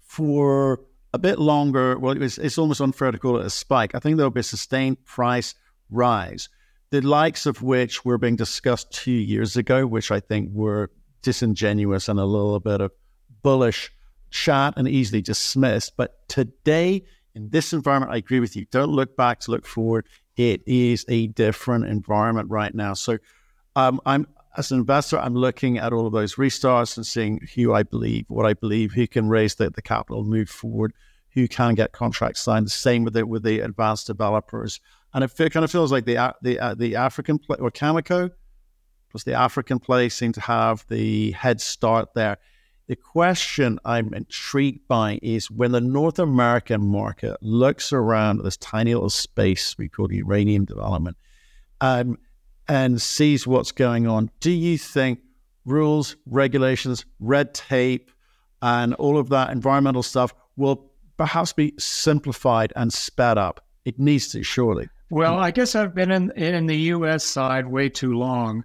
for 0.00 0.80
a 1.12 1.18
bit 1.18 1.38
longer. 1.38 1.98
Well, 1.98 2.20
it's, 2.20 2.38
it's 2.38 2.56
almost 2.56 2.80
unfair 2.80 3.12
to 3.12 3.18
call 3.18 3.38
it 3.38 3.46
a 3.46 3.50
spike. 3.50 3.94
I 3.94 3.98
think 3.98 4.16
there'll 4.16 4.30
be 4.30 4.40
a 4.40 4.44
sustained 4.44 5.04
price 5.04 5.54
rise, 5.90 6.48
the 6.90 7.02
likes 7.02 7.44
of 7.44 7.62
which 7.62 8.06
were 8.06 8.16
being 8.16 8.36
discussed 8.36 8.90
two 8.90 9.12
years 9.12 9.56
ago, 9.56 9.86
which 9.86 10.10
I 10.10 10.20
think 10.20 10.50
were 10.52 10.90
disingenuous 11.20 12.08
and 12.08 12.18
a 12.18 12.24
little 12.24 12.58
bit 12.58 12.80
of 12.80 12.92
bullish 13.42 13.92
chat 14.30 14.74
and 14.78 14.88
easily 14.88 15.20
dismissed. 15.20 15.92
But 15.96 16.26
today, 16.28 17.04
in 17.36 17.50
this 17.50 17.74
environment, 17.74 18.12
I 18.12 18.16
agree 18.16 18.40
with 18.40 18.56
you. 18.56 18.64
Don't 18.70 18.90
look 18.90 19.14
back 19.14 19.40
to 19.40 19.50
look 19.50 19.66
forward. 19.66 20.08
It 20.36 20.62
is 20.66 21.04
a 21.08 21.28
different 21.28 21.84
environment 21.84 22.50
right 22.50 22.74
now. 22.74 22.94
So, 22.94 23.18
um, 23.76 24.00
I'm 24.06 24.26
as 24.56 24.72
an 24.72 24.78
investor, 24.78 25.18
I'm 25.18 25.34
looking 25.34 25.76
at 25.76 25.92
all 25.92 26.06
of 26.06 26.14
those 26.14 26.36
restarts 26.36 26.96
and 26.96 27.06
seeing 27.06 27.46
who 27.54 27.74
I 27.74 27.82
believe, 27.82 28.24
what 28.28 28.46
I 28.46 28.54
believe, 28.54 28.92
who 28.92 29.06
can 29.06 29.28
raise 29.28 29.56
the, 29.56 29.68
the 29.68 29.82
capital, 29.82 30.24
move 30.24 30.48
forward, 30.48 30.94
who 31.34 31.46
can 31.46 31.74
get 31.74 31.92
contracts 31.92 32.40
signed. 32.40 32.64
The 32.64 32.70
same 32.70 33.04
with 33.04 33.12
the 33.12 33.26
with 33.26 33.42
the 33.42 33.60
advanced 33.60 34.06
developers, 34.06 34.80
and 35.12 35.22
it, 35.22 35.36
kind 35.36 35.62
of 35.62 35.70
feels 35.70 35.92
like 35.92 36.06
the 36.06 36.34
the 36.40 36.58
uh, 36.58 36.74
the 36.74 36.96
African 36.96 37.38
play 37.38 37.58
or 37.60 37.70
Cameco 37.70 38.30
plus 39.10 39.24
the 39.24 39.34
African 39.34 39.78
play 39.78 40.08
seem 40.08 40.32
to 40.32 40.40
have 40.40 40.86
the 40.88 41.32
head 41.32 41.60
start 41.60 42.14
there. 42.14 42.38
The 42.88 42.96
question 42.96 43.80
I'm 43.84 44.14
intrigued 44.14 44.86
by 44.86 45.18
is 45.20 45.50
when 45.50 45.72
the 45.72 45.80
North 45.80 46.20
American 46.20 46.86
market 46.86 47.36
looks 47.42 47.92
around 47.92 48.44
this 48.44 48.56
tiny 48.56 48.94
little 48.94 49.10
space 49.10 49.76
we 49.76 49.88
call 49.88 50.12
uranium 50.12 50.64
development 50.64 51.16
um, 51.80 52.16
and 52.68 53.02
sees 53.02 53.44
what's 53.44 53.72
going 53.72 54.06
on, 54.06 54.30
do 54.38 54.52
you 54.52 54.78
think 54.78 55.18
rules, 55.64 56.14
regulations, 56.26 57.04
red 57.18 57.54
tape, 57.54 58.12
and 58.62 58.94
all 58.94 59.18
of 59.18 59.30
that 59.30 59.50
environmental 59.50 60.04
stuff 60.04 60.32
will 60.56 60.88
perhaps 61.16 61.52
be 61.52 61.74
simplified 61.78 62.72
and 62.76 62.92
sped 62.92 63.36
up? 63.36 63.64
It 63.84 63.98
needs 63.98 64.28
to, 64.28 64.44
surely. 64.44 64.88
Well, 65.10 65.38
I 65.38 65.50
guess 65.50 65.74
I've 65.74 65.94
been 65.94 66.12
in, 66.12 66.30
in 66.32 66.66
the 66.66 66.76
U.S. 66.76 67.24
side 67.24 67.66
way 67.66 67.88
too 67.88 68.14
long 68.14 68.64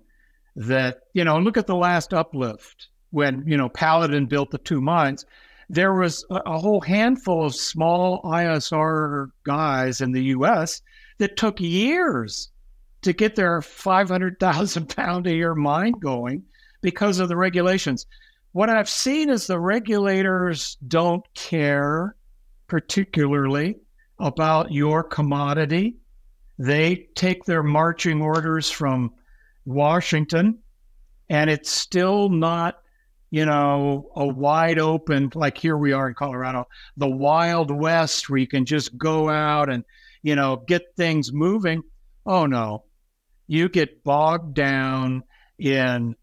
that, 0.56 1.02
you 1.14 1.24
know, 1.24 1.40
look 1.40 1.58
at 1.58 1.66
the 1.66 1.76
last 1.76 2.14
uplift 2.14 2.90
when 3.12 3.44
you 3.46 3.56
know 3.58 3.70
Paladin 3.70 4.26
built 4.26 4.52
the 4.52 4.58
two 4.58 4.82
mines, 4.82 5.26
there 5.70 5.94
was 5.94 6.26
a, 6.30 6.42
a 6.46 6.58
whole 6.58 6.82
handful 6.82 7.46
of 7.46 7.56
small 7.56 8.22
ISR 8.24 9.28
guys 9.44 10.02
in 10.02 10.12
the 10.12 10.24
U.S. 10.36 10.82
that 11.20 11.38
took 11.38 11.62
years 11.62 12.50
to 13.04 13.14
get 13.14 13.36
their 13.36 13.62
500,000 13.62 14.90
pound 14.96 15.28
a 15.28 15.34
year 15.34 15.56
mine 15.56 15.94
going 15.94 16.44
because 16.82 17.20
of 17.20 17.30
the 17.30 17.38
regulations. 17.38 18.06
What 18.54 18.70
I've 18.70 18.90
seen 18.90 19.30
is 19.30 19.48
the 19.48 19.60
regulators 19.60 20.78
don't 20.88 21.24
care 21.34 22.16
particularly 22.68 23.78
about 24.20 24.72
your 24.72 25.04
commodity. 25.04 25.96
They 26.58 27.08
take 27.16 27.46
their 27.46 27.64
marching 27.64 28.22
orders 28.22 28.70
from 28.70 29.14
Washington, 29.66 30.60
and 31.30 31.50
it's 31.50 31.72
still 31.72 32.30
not 32.30 32.81
you 33.32 33.46
know, 33.46 34.12
a 34.16 34.28
wide 34.28 34.78
open, 34.78 35.32
like 35.34 35.58
here 35.58 35.78
we 35.78 35.94
are 35.94 36.10
in 36.10 36.14
Colorado, 36.14 36.68
the 36.98 37.10
Wild 37.10 37.72
West 37.72 38.30
where 38.30 38.40
you 38.40 38.48
can 38.48 38.66
just 38.66 38.98
go 38.98 39.30
out 39.30 39.70
and, 39.70 39.86
you 40.22 40.36
know, 40.36 40.58
get 40.68 40.96
things 40.98 41.32
moving. 41.32 41.82
Oh, 42.26 42.46
no. 42.46 42.84
You 43.48 43.70
get 43.70 44.04
bogged 44.04 44.54
down 44.54 45.24
in 45.58 46.16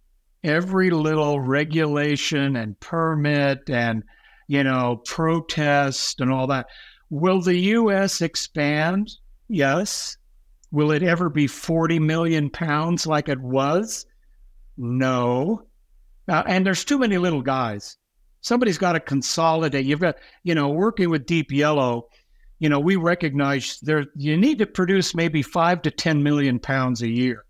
every 0.45 0.91
little 0.91 1.41
regulation 1.41 2.57
and 2.57 2.79
permit 2.79 3.71
and, 3.71 4.05
you 4.47 4.63
know, 4.63 5.03
protest 5.07 6.21
and 6.21 6.31
all 6.31 6.49
that. 6.49 6.67
Will 7.09 7.41
the 7.41 7.57
U.S. 7.57 8.21
expand? 8.21 9.11
Yes. 9.49 10.19
Will 10.71 10.91
it 10.91 11.03
ever 11.03 11.31
be 11.31 11.47
40 11.47 12.01
million 12.01 12.51
pounds 12.51 13.07
like 13.07 13.31
it 13.31 13.41
was? 13.41 14.05
No. 14.77 15.63
Uh, 16.29 16.43
and 16.47 16.67
there's 16.67 16.85
too 16.85 16.99
many 16.99 17.19
little 17.19 17.43
guys. 17.43 17.97
Somebody's 18.41 18.79
got 18.79 18.93
to 18.93 19.01
consolidate. 19.01 19.87
You've 19.87 20.01
got, 20.01 20.17
you 20.45 20.55
know, 20.55 20.69
working 20.69 21.11
with 21.11 21.27
Deep 21.27 21.51
Yellow, 21.51 22.09
you 22.59 22.69
know, 22.69 22.81
we 22.81 22.97
recognize 22.97 23.79
there 23.83 24.07
you 24.17 24.37
need 24.37 24.59
to 24.59 24.67
produce 24.67 25.15
maybe 25.15 25.43
five 25.43 25.83
to 25.83 25.91
10 25.91 26.23
million 26.23 26.59
pounds 26.59 27.03
a 27.03 27.09
year 27.09 27.45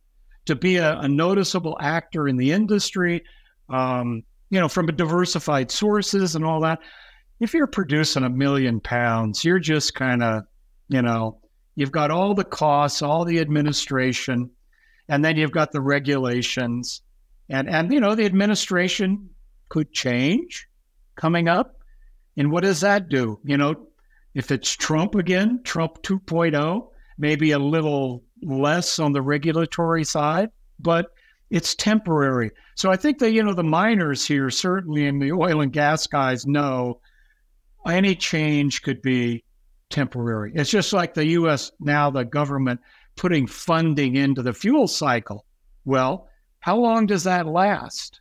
to 0.47 0.55
be 0.55 0.77
a, 0.77 0.99
a 0.99 1.09
noticeable 1.09 1.77
actor 1.81 2.29
in 2.29 2.37
the 2.37 2.53
industry, 2.53 3.25
um, 3.71 4.23
you 4.51 4.61
know, 4.61 4.69
from 4.69 4.88
a 4.88 4.93
diversified 4.93 5.71
sources 5.71 6.35
and 6.35 6.45
all 6.45 6.61
that. 6.61 6.81
If 7.41 7.55
you're 7.55 7.67
producing 7.67 8.25
a 8.25 8.31
million 8.31 8.81
pounds, 8.81 9.45
you're 9.45 9.59
just 9.59 9.95
kind 9.95 10.23
of, 10.23 10.45
you 10.88 11.03
know, 11.03 11.38
you've 11.75 11.93
got 11.93 12.11
all 12.11 12.35
the 12.35 12.45
costs, 12.45 13.01
all 13.01 13.25
the 13.25 13.41
administration, 13.41 14.51
and 15.09 15.25
then 15.25 15.37
you've 15.37 15.53
got 15.53 15.73
the 15.73 15.81
regulations 15.81 17.03
and 17.49 17.69
and 17.69 17.93
you 17.93 18.01
know 18.01 18.15
the 18.15 18.25
administration 18.25 19.31
could 19.69 19.93
change 19.93 20.69
coming 21.17 21.49
up. 21.49 21.77
And 22.37 22.53
what 22.53 22.63
does 22.63 22.81
that 22.81 23.09
do? 23.09 23.41
You 23.45 23.57
know 23.57 23.89
if 24.35 24.51
it's 24.51 24.71
trump 24.71 25.15
again 25.15 25.61
trump 25.65 26.03
2.0 26.03 26.89
maybe 27.17 27.51
a 27.51 27.59
little 27.59 28.23
less 28.43 28.99
on 28.99 29.13
the 29.13 29.23
regulatory 29.23 30.05
side 30.05 30.51
but 30.79 31.07
it's 31.51 31.75
temporary. 31.75 32.51
So 32.77 32.91
i 32.91 32.97
think 32.97 33.19
that 33.19 33.33
you 33.33 33.43
know 33.43 33.55
the 33.55 33.65
miners 33.65 34.27
here 34.27 34.51
certainly 34.51 35.07
and 35.07 35.21
the 35.21 35.33
oil 35.33 35.61
and 35.61 35.73
gas 35.73 36.07
guys 36.07 36.47
know 36.47 37.01
any 37.87 38.15
change 38.15 38.83
could 38.83 39.01
be 39.01 39.45
temporary. 39.91 40.53
It's 40.55 40.71
just 40.71 40.93
like 40.93 41.15
the 41.15 41.25
us 41.25 41.73
now 41.81 42.11
the 42.11 42.25
government 42.25 42.81
putting 43.17 43.47
funding 43.47 44.17
into 44.17 44.43
the 44.43 44.53
fuel 44.53 44.87
cycle. 44.87 45.45
Well 45.85 46.28
how 46.61 46.77
long 46.77 47.07
does 47.07 47.25
that 47.25 47.47
last? 47.47 48.21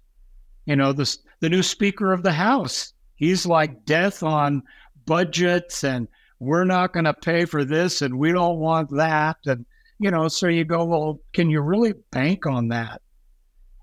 You 0.66 0.76
know, 0.76 0.94
the, 0.94 1.18
the 1.40 1.50
new 1.50 1.64
Speaker 1.64 2.14
of 2.14 2.24
the 2.24 2.34
House, 2.34 2.94
he's 3.16 3.46
like 3.46 3.86
death 3.86 4.24
on 4.24 4.64
budgets 5.06 5.84
and 5.84 6.08
we're 6.40 6.66
not 6.66 6.94
going 6.94 7.06
to 7.06 7.14
pay 7.14 7.46
for 7.46 7.66
this 7.66 8.02
and 8.02 8.18
we 8.18 8.32
don't 8.32 8.60
want 8.60 8.90
that. 8.92 9.38
And, 9.46 9.66
you 10.00 10.12
know, 10.12 10.28
so 10.28 10.48
you 10.48 10.66
go, 10.66 10.86
well, 10.86 11.20
can 11.34 11.50
you 11.50 11.62
really 11.62 11.94
bank 12.12 12.46
on 12.46 12.68
that? 12.70 13.02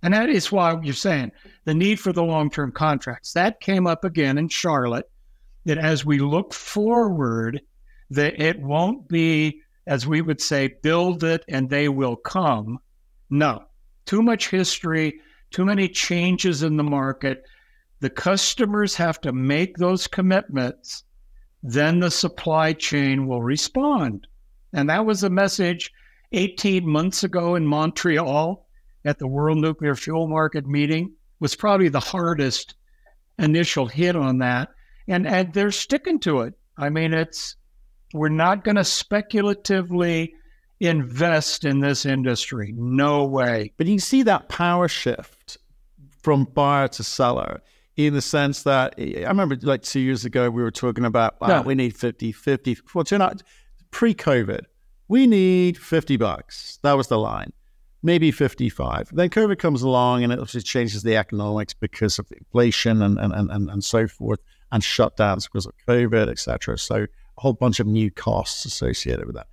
And 0.03 0.13
that 0.13 0.29
is 0.29 0.53
why 0.53 0.79
you're 0.83 0.93
saying 0.93 1.33
the 1.65 1.75
need 1.75 1.99
for 1.99 2.13
the 2.13 2.23
long 2.23 2.51
term 2.51 2.71
contracts. 2.71 3.33
That 3.33 3.61
came 3.61 3.87
up 3.87 4.05
again 4.05 4.37
in 4.37 4.49
Charlotte, 4.49 5.11
that 5.65 5.79
as 5.79 6.05
we 6.05 6.19
look 6.19 6.53
forward, 6.53 7.63
that 8.11 8.41
it 8.41 8.61
won't 8.61 9.09
be, 9.09 9.63
as 9.87 10.07
we 10.07 10.21
would 10.21 10.43
say, 10.43 10.75
build 10.83 11.25
it 11.25 11.43
and 11.49 11.71
they 11.71 11.89
will 11.89 12.17
come. 12.17 12.79
No, 13.31 13.65
too 14.07 14.23
much 14.23 14.51
history, 14.51 15.21
too 15.51 15.65
many 15.65 15.89
changes 15.89 16.63
in 16.63 16.77
the 16.77 16.83
market. 16.83 17.45
The 18.01 18.11
customers 18.11 18.95
have 18.97 19.21
to 19.23 19.33
make 19.33 19.77
those 19.77 20.07
commitments 20.07 21.05
then 21.67 21.99
the 21.99 22.11
supply 22.11 22.75
chain 22.75 23.27
will 23.27 23.43
respond. 23.43 24.27
And 24.75 24.91
that 24.91 25.07
was 25.07 25.23
a 25.23 25.31
message 25.31 25.91
18 26.33 26.87
months 26.87 27.25
ago 27.25 27.55
in 27.55 27.67
Montreal 27.67 28.67
at 29.07 29.19
the 29.19 29.27
World 29.27 29.59
Nuclear 29.59 29.95
Fuel 29.95 30.29
Market 30.29 30.67
meeting 30.67 31.15
was 31.41 31.57
probably 31.57 31.89
the 31.89 32.01
hardest 32.01 32.75
initial 33.39 33.87
hit 33.87 34.15
on 34.15 34.39
that. 34.39 34.69
And, 35.09 35.27
and 35.27 35.55
they're 35.55 35.71
sticking 35.71 36.21
to 36.21 36.43
it. 36.43 36.55
I 36.77 36.91
mean, 36.91 37.15
it's 37.15 37.57
we're 38.13 38.29
not 38.29 38.63
going 38.63 38.77
to 38.77 38.85
speculatively 38.85 40.35
invest 40.87 41.65
in 41.65 41.81
this 41.81 42.07
industry. 42.07 42.73
No 42.77 43.25
way. 43.25 43.73
But 43.77 43.87
you 43.87 43.99
see 43.99 44.23
that 44.25 44.49
power 44.49 44.89
shift 44.89 45.59
from 46.23 46.45
buyer 46.45 46.89
to 46.89 47.03
seller 47.03 47.63
in 47.97 48.15
the 48.15 48.23
sense 48.23 48.63
that 48.65 48.95
I 48.99 49.29
remember 49.29 49.57
like 49.63 49.83
two 49.83 50.01
years 50.01 50.25
ago, 50.25 50.51
we 50.51 50.63
were 50.63 50.71
talking 50.71 51.05
about, 51.05 51.41
wow, 51.41 51.63
we 51.63 51.75
need 51.75 51.97
50, 51.97 52.33
50. 52.33 52.79
Well, 52.93 53.05
not 53.13 53.43
pre 53.91 54.15
COVID, 54.15 54.63
we 55.09 55.27
need 55.27 55.79
50 55.79 56.17
bucks. 56.17 56.79
That 56.83 56.95
was 56.95 57.09
the 57.09 57.19
line. 57.19 57.53
Maybe 58.03 58.31
55. 58.31 59.11
Then 59.13 59.31
COVID 59.31 59.59
comes 59.59 59.83
along 59.83 60.25
and 60.25 60.33
it 60.33 60.39
obviously 60.39 60.63
changes 60.63 61.03
the 61.03 61.17
economics 61.17 61.73
because 61.73 62.19
of 62.19 62.31
inflation 62.33 63.01
and, 63.01 63.19
and, 63.19 63.33
and, 63.33 63.71
and 63.71 63.83
so 63.83 64.07
forth 64.07 64.41
and 64.73 64.83
shutdowns 64.83 65.45
because 65.45 65.65
of 65.65 65.73
COVID, 65.89 66.29
etc. 66.29 66.77
So 66.77 66.97
a 66.97 67.41
whole 67.41 67.55
bunch 67.55 67.81
of 67.81 67.87
new 67.87 68.11
costs 68.11 68.67
associated 68.67 69.25
with 69.27 69.37
that 69.37 69.47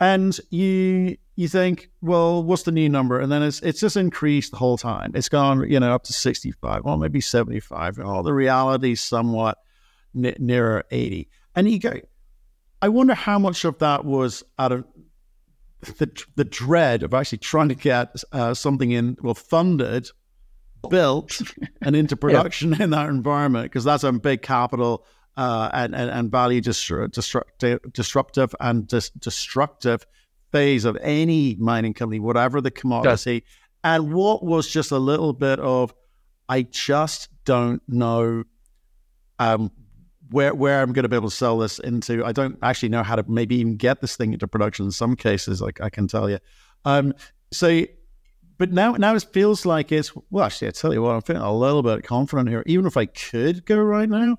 and 0.00 0.38
you 0.50 1.16
you 1.36 1.48
think, 1.48 1.90
well, 2.00 2.42
what's 2.42 2.64
the 2.64 2.72
new 2.72 2.88
number? 2.88 3.20
And 3.20 3.30
then 3.30 3.42
it's 3.42 3.60
it's 3.60 3.80
just 3.80 3.96
increased 3.96 4.50
the 4.50 4.56
whole 4.56 4.78
time. 4.78 5.12
It's 5.14 5.28
gone, 5.28 5.70
you 5.70 5.78
know, 5.78 5.94
up 5.94 6.04
to 6.04 6.12
sixty 6.12 6.50
five, 6.52 6.84
well, 6.84 6.96
maybe 6.96 7.20
seventy 7.20 7.60
five. 7.60 7.98
Oh, 8.02 8.22
the 8.22 8.32
reality 8.32 8.92
is 8.92 9.00
somewhat 9.00 9.58
n- 10.16 10.34
nearer 10.38 10.84
eighty. 10.90 11.28
And 11.54 11.70
you 11.70 11.78
go, 11.78 12.00
I 12.80 12.88
wonder 12.88 13.14
how 13.14 13.38
much 13.38 13.64
of 13.64 13.78
that 13.78 14.04
was 14.04 14.42
out 14.58 14.72
of 14.72 14.84
the 15.98 16.10
the 16.36 16.44
dread 16.44 17.02
of 17.02 17.14
actually 17.14 17.38
trying 17.38 17.68
to 17.68 17.74
get 17.74 18.22
uh, 18.32 18.54
something 18.54 18.90
in, 18.90 19.16
well, 19.22 19.34
funded, 19.34 20.08
built, 20.88 21.40
and 21.82 21.94
into 21.94 22.16
production 22.18 22.72
yeah. 22.72 22.84
in 22.84 22.90
that 22.90 23.08
environment 23.08 23.64
because 23.64 23.84
that's 23.84 24.04
a 24.04 24.12
big 24.12 24.40
capital 24.42 25.04
uh, 25.36 25.70
and, 25.72 25.94
and, 25.94 26.10
and 26.10 26.30
value 26.30 26.60
disruptive, 26.60 27.80
disruptive 27.92 28.54
and 28.60 28.86
dis- 28.86 29.10
destructive 29.10 30.06
phase 30.52 30.84
of 30.84 30.96
any 31.00 31.56
mining 31.58 31.94
company, 31.94 32.20
whatever 32.20 32.60
the 32.60 32.70
commodity. 32.70 33.34
Yes. 33.34 33.42
And 33.82 34.12
what 34.12 34.44
was 34.44 34.68
just 34.68 34.90
a 34.90 34.98
little 34.98 35.32
bit 35.32 35.58
of, 35.60 35.94
I 36.48 36.62
just 36.62 37.28
don't 37.44 37.82
know 37.88 38.44
um, 39.38 39.70
where 40.30 40.54
where 40.54 40.82
I'm 40.82 40.92
going 40.92 41.04
to 41.04 41.08
be 41.08 41.16
able 41.16 41.30
to 41.30 41.36
sell 41.36 41.58
this 41.58 41.78
into. 41.78 42.24
I 42.24 42.32
don't 42.32 42.58
actually 42.62 42.90
know 42.90 43.02
how 43.02 43.16
to 43.16 43.24
maybe 43.28 43.56
even 43.56 43.76
get 43.76 44.00
this 44.00 44.16
thing 44.16 44.32
into 44.32 44.46
production 44.46 44.86
in 44.86 44.92
some 44.92 45.16
cases, 45.16 45.60
like 45.60 45.80
I 45.80 45.90
can 45.90 46.06
tell 46.06 46.28
you. 46.28 46.38
Um, 46.84 47.14
so, 47.52 47.82
but 48.58 48.72
now 48.72 48.92
now 48.92 49.14
it 49.14 49.26
feels 49.32 49.64
like 49.64 49.90
it's 49.92 50.12
well. 50.30 50.44
Actually, 50.44 50.68
I 50.68 50.70
tell 50.72 50.92
you 50.92 51.02
what, 51.02 51.14
I'm 51.14 51.22
feeling 51.22 51.42
a 51.42 51.56
little 51.56 51.82
bit 51.82 52.04
confident 52.04 52.48
here. 52.48 52.62
Even 52.66 52.86
if 52.86 52.96
I 52.96 53.06
could 53.06 53.64
go 53.64 53.78
right 53.78 54.08
now, 54.08 54.36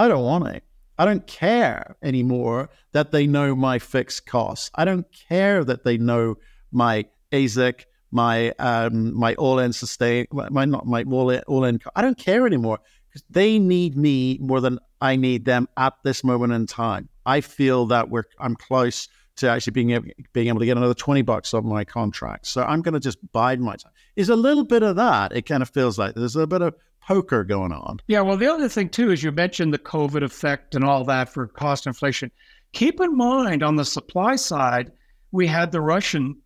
I 0.00 0.08
don't 0.08 0.24
want 0.24 0.48
it. 0.48 0.64
I 0.96 1.04
don't 1.04 1.26
care 1.26 1.94
anymore 2.02 2.70
that 2.92 3.12
they 3.12 3.26
know 3.26 3.54
my 3.54 3.78
fixed 3.78 4.24
costs. 4.24 4.70
I 4.74 4.86
don't 4.86 5.06
care 5.28 5.62
that 5.62 5.84
they 5.84 5.98
know 5.98 6.36
my 6.72 7.04
AISC, 7.32 7.84
my 8.10 8.50
um, 8.52 9.14
my 9.14 9.34
all-in 9.34 9.74
sustain, 9.74 10.26
my 10.32 10.64
not 10.64 10.86
my 10.86 11.02
all-in, 11.02 11.42
all-in. 11.46 11.80
I 11.94 12.00
don't 12.00 12.16
care 12.16 12.46
anymore 12.46 12.78
because 13.08 13.24
they 13.28 13.58
need 13.58 13.94
me 13.94 14.38
more 14.40 14.62
than 14.62 14.78
I 15.02 15.16
need 15.16 15.44
them 15.44 15.68
at 15.76 15.92
this 16.02 16.24
moment 16.24 16.54
in 16.54 16.64
time. 16.64 17.10
I 17.26 17.42
feel 17.42 17.84
that 17.86 18.08
we're 18.08 18.24
I'm 18.38 18.56
close 18.56 19.06
to 19.36 19.48
actually 19.48 19.72
being 19.72 19.90
able, 19.92 20.08
being 20.32 20.48
able 20.48 20.60
to 20.60 20.66
get 20.66 20.76
another 20.76 20.94
20 20.94 21.22
bucks 21.22 21.54
on 21.54 21.66
my 21.66 21.84
contract. 21.84 22.46
So 22.46 22.62
I'm 22.62 22.82
going 22.82 22.94
to 22.94 23.00
just 23.00 23.18
bide 23.32 23.60
my 23.60 23.76
time. 23.76 23.92
Is 24.16 24.28
a 24.28 24.36
little 24.36 24.64
bit 24.64 24.82
of 24.82 24.96
that. 24.96 25.34
It 25.34 25.46
kind 25.46 25.62
of 25.62 25.70
feels 25.70 25.98
like 25.98 26.14
there's 26.14 26.36
a 26.36 26.46
bit 26.46 26.62
of 26.62 26.74
poker 27.00 27.44
going 27.44 27.72
on. 27.72 28.00
Yeah, 28.06 28.20
well, 28.20 28.36
the 28.36 28.52
other 28.52 28.68
thing 28.68 28.88
too 28.88 29.10
is 29.10 29.22
you 29.22 29.32
mentioned 29.32 29.72
the 29.72 29.78
COVID 29.78 30.22
effect 30.22 30.74
and 30.74 30.84
all 30.84 31.04
that 31.04 31.32
for 31.32 31.46
cost 31.46 31.86
inflation. 31.86 32.30
Keep 32.72 33.00
in 33.00 33.16
mind 33.16 33.62
on 33.62 33.76
the 33.76 33.84
supply 33.84 34.36
side, 34.36 34.92
we 35.32 35.46
had 35.46 35.72
the 35.72 35.80
Russian 35.80 36.36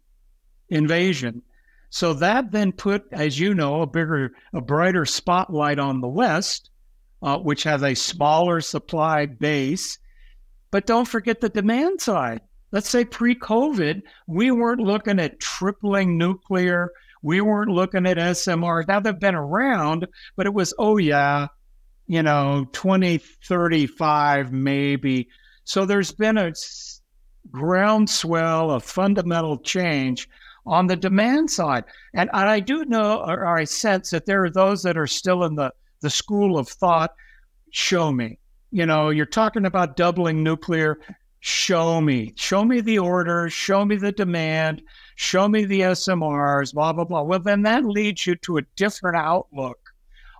invasion. 0.69 1.43
So 1.91 2.15
that 2.15 2.51
then 2.51 2.73
put, 2.73 3.05
as 3.13 3.39
you 3.39 3.55
know, 3.55 3.83
a 3.83 3.87
bigger, 3.87 4.33
a 4.53 4.61
brighter 4.61 5.05
spotlight 5.05 5.79
on 5.79 6.01
the 6.01 6.09
West, 6.09 6.71
uh, 7.23 7.39
which 7.39 7.63
has 7.65 7.83
a 7.83 7.95
smaller 7.95 8.61
supply 8.61 9.27
base. 9.27 9.99
But 10.71 10.87
don't 10.87 11.07
forget 11.07 11.41
the 11.41 11.49
demand 11.49 12.01
side. 12.01 12.41
Let's 12.75 12.91
say 12.91 13.07
pre 13.07 13.35
COVID, 13.35 14.03
we 14.27 14.51
weren't 14.51 14.83
looking 14.83 15.19
at 15.19 15.41
tripling 15.41 16.19
nuclear 16.19 16.91
we 17.25 17.41
weren't 17.41 17.71
looking 17.71 18.07
at 18.07 18.19
SMR. 18.19 18.87
Now 18.87 19.01
they've 19.01 19.19
been 19.19 19.35
around, 19.35 20.07
but 20.37 20.45
it 20.45 20.53
was, 20.53 20.75
oh, 20.79 20.99
yeah, 20.99 21.47
you 22.07 22.23
know, 22.23 22.67
2035 22.73 24.53
maybe. 24.53 25.29
So 25.65 25.87
there's 25.87 26.13
been 26.13 26.37
a 26.37 26.53
groundswell 27.51 28.71
of 28.71 28.85
fundamental 28.85 29.57
change 29.57 30.29
on 30.67 30.87
the 30.87 30.97
demand 30.97 31.51
side. 31.51 31.85
And, 32.13 32.29
and 32.35 32.47
I 32.47 32.61
do 32.61 32.85
know, 32.85 33.25
or 33.27 33.47
I 33.47 33.65
sense 33.65 34.11
that 34.11 34.27
there 34.27 34.45
are 34.45 34.51
those 34.51 34.83
that 34.83 34.99
are 34.99 35.07
still 35.07 35.45
in 35.45 35.55
the, 35.55 35.73
the 36.03 36.11
school 36.11 36.59
of 36.59 36.69
thought 36.69 37.15
show 37.71 38.13
me. 38.13 38.39
You 38.71 38.85
know, 38.85 39.09
you're 39.09 39.25
talking 39.25 39.65
about 39.65 39.97
doubling 39.97 40.43
nuclear. 40.43 41.01
Show 41.47 42.01
me. 42.01 42.33
Show 42.37 42.65
me 42.65 42.81
the 42.81 42.99
order. 42.99 43.51
Show 43.51 43.85
me 43.85 43.97
the 43.97 44.13
demand 44.13 44.83
show 45.17 45.49
me 45.49 45.65
the 45.65 45.81
SMRs, 45.81 46.75
blah, 46.75 46.93
blah, 46.93 47.05
blah. 47.05 47.23
Well, 47.23 47.41
then 47.41 47.63
that 47.63 47.85
leads 47.85 48.27
you 48.27 48.37
to 48.37 48.59
a 48.59 48.63
different 48.77 49.17
outlook 49.17 49.79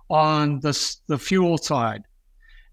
on 0.09 0.59
the, 0.59 0.97
the 1.07 1.17
fuel 1.17 1.57
side. 1.57 2.03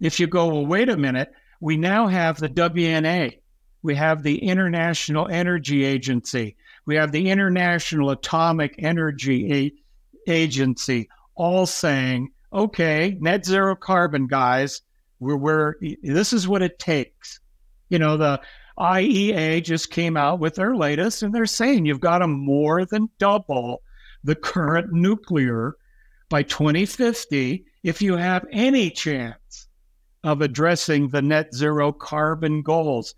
If 0.00 0.18
you 0.18 0.26
go, 0.26 0.48
well, 0.48 0.66
wait 0.66 0.88
a 0.88 0.96
minute, 0.96 1.32
we 1.60 1.76
now 1.76 2.08
have 2.08 2.38
the 2.38 2.48
WNA, 2.48 3.38
we 3.82 3.94
have 3.94 4.22
the 4.22 4.42
International 4.42 5.28
Energy 5.28 5.84
Agency, 5.84 6.56
we 6.86 6.96
have 6.96 7.12
the 7.12 7.30
International 7.30 8.10
Atomic 8.10 8.74
Energy 8.78 9.52
A- 9.52 10.30
Agency, 10.30 11.08
all 11.34 11.66
saying, 11.66 12.32
okay, 12.52 13.16
net 13.20 13.46
zero 13.46 13.76
carbon, 13.76 14.26
guys, 14.26 14.82
we're, 15.20 15.36
we're 15.36 15.74
this 16.02 16.32
is 16.32 16.48
what 16.48 16.62
it 16.62 16.80
takes. 16.80 17.38
You 17.92 17.98
know, 17.98 18.16
the 18.16 18.40
IEA 18.78 19.62
just 19.62 19.90
came 19.90 20.16
out 20.16 20.40
with 20.40 20.54
their 20.54 20.74
latest, 20.74 21.22
and 21.22 21.34
they're 21.34 21.44
saying 21.44 21.84
you've 21.84 22.00
got 22.00 22.18
to 22.18 22.26
more 22.26 22.86
than 22.86 23.10
double 23.18 23.82
the 24.24 24.34
current 24.34 24.94
nuclear 24.94 25.76
by 26.30 26.42
2050 26.42 27.66
if 27.82 28.00
you 28.00 28.16
have 28.16 28.46
any 28.50 28.90
chance 28.90 29.68
of 30.24 30.40
addressing 30.40 31.08
the 31.08 31.20
net 31.20 31.54
zero 31.54 31.92
carbon 31.92 32.62
goals. 32.62 33.14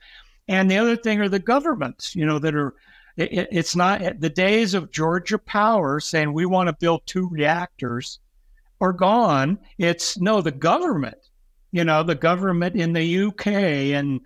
And 0.48 0.68
the 0.68 0.78
other 0.78 0.96
thing 0.96 1.20
are 1.20 1.28
the 1.28 1.38
governments, 1.38 2.16
you 2.16 2.26
know, 2.26 2.40
that 2.40 2.56
are, 2.56 2.74
it, 3.16 3.46
it's 3.52 3.76
not 3.76 4.18
the 4.18 4.28
days 4.28 4.74
of 4.74 4.90
Georgia 4.90 5.38
Power 5.38 6.00
saying 6.00 6.32
we 6.32 6.46
want 6.46 6.66
to 6.66 6.76
build 6.80 7.02
two 7.06 7.28
reactors 7.28 8.18
are 8.80 8.92
gone. 8.92 9.60
It's 9.78 10.18
no, 10.18 10.40
the 10.40 10.50
government, 10.50 11.18
you 11.70 11.84
know, 11.84 12.02
the 12.02 12.16
government 12.16 12.74
in 12.74 12.92
the 12.92 13.26
UK 13.26 13.46
and 13.46 14.20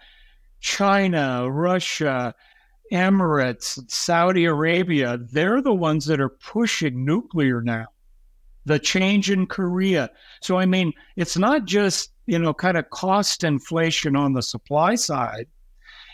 China, 0.60 1.50
Russia, 1.50 2.34
Emirates, 2.92 3.78
Saudi 3.90 4.46
Arabia, 4.46 5.18
they're 5.32 5.62
the 5.62 5.74
ones 5.74 6.06
that 6.06 6.20
are 6.20 6.28
pushing 6.28 7.04
nuclear 7.04 7.60
now. 7.60 7.86
The 8.64 8.78
change 8.78 9.30
in 9.30 9.46
Korea. 9.46 10.10
So, 10.40 10.58
I 10.58 10.66
mean, 10.66 10.92
it's 11.16 11.36
not 11.36 11.64
just, 11.64 12.12
you 12.26 12.38
know, 12.38 12.52
kind 12.52 12.76
of 12.76 12.90
cost 12.90 13.44
inflation 13.44 14.16
on 14.16 14.32
the 14.32 14.42
supply 14.42 14.94
side, 14.94 15.46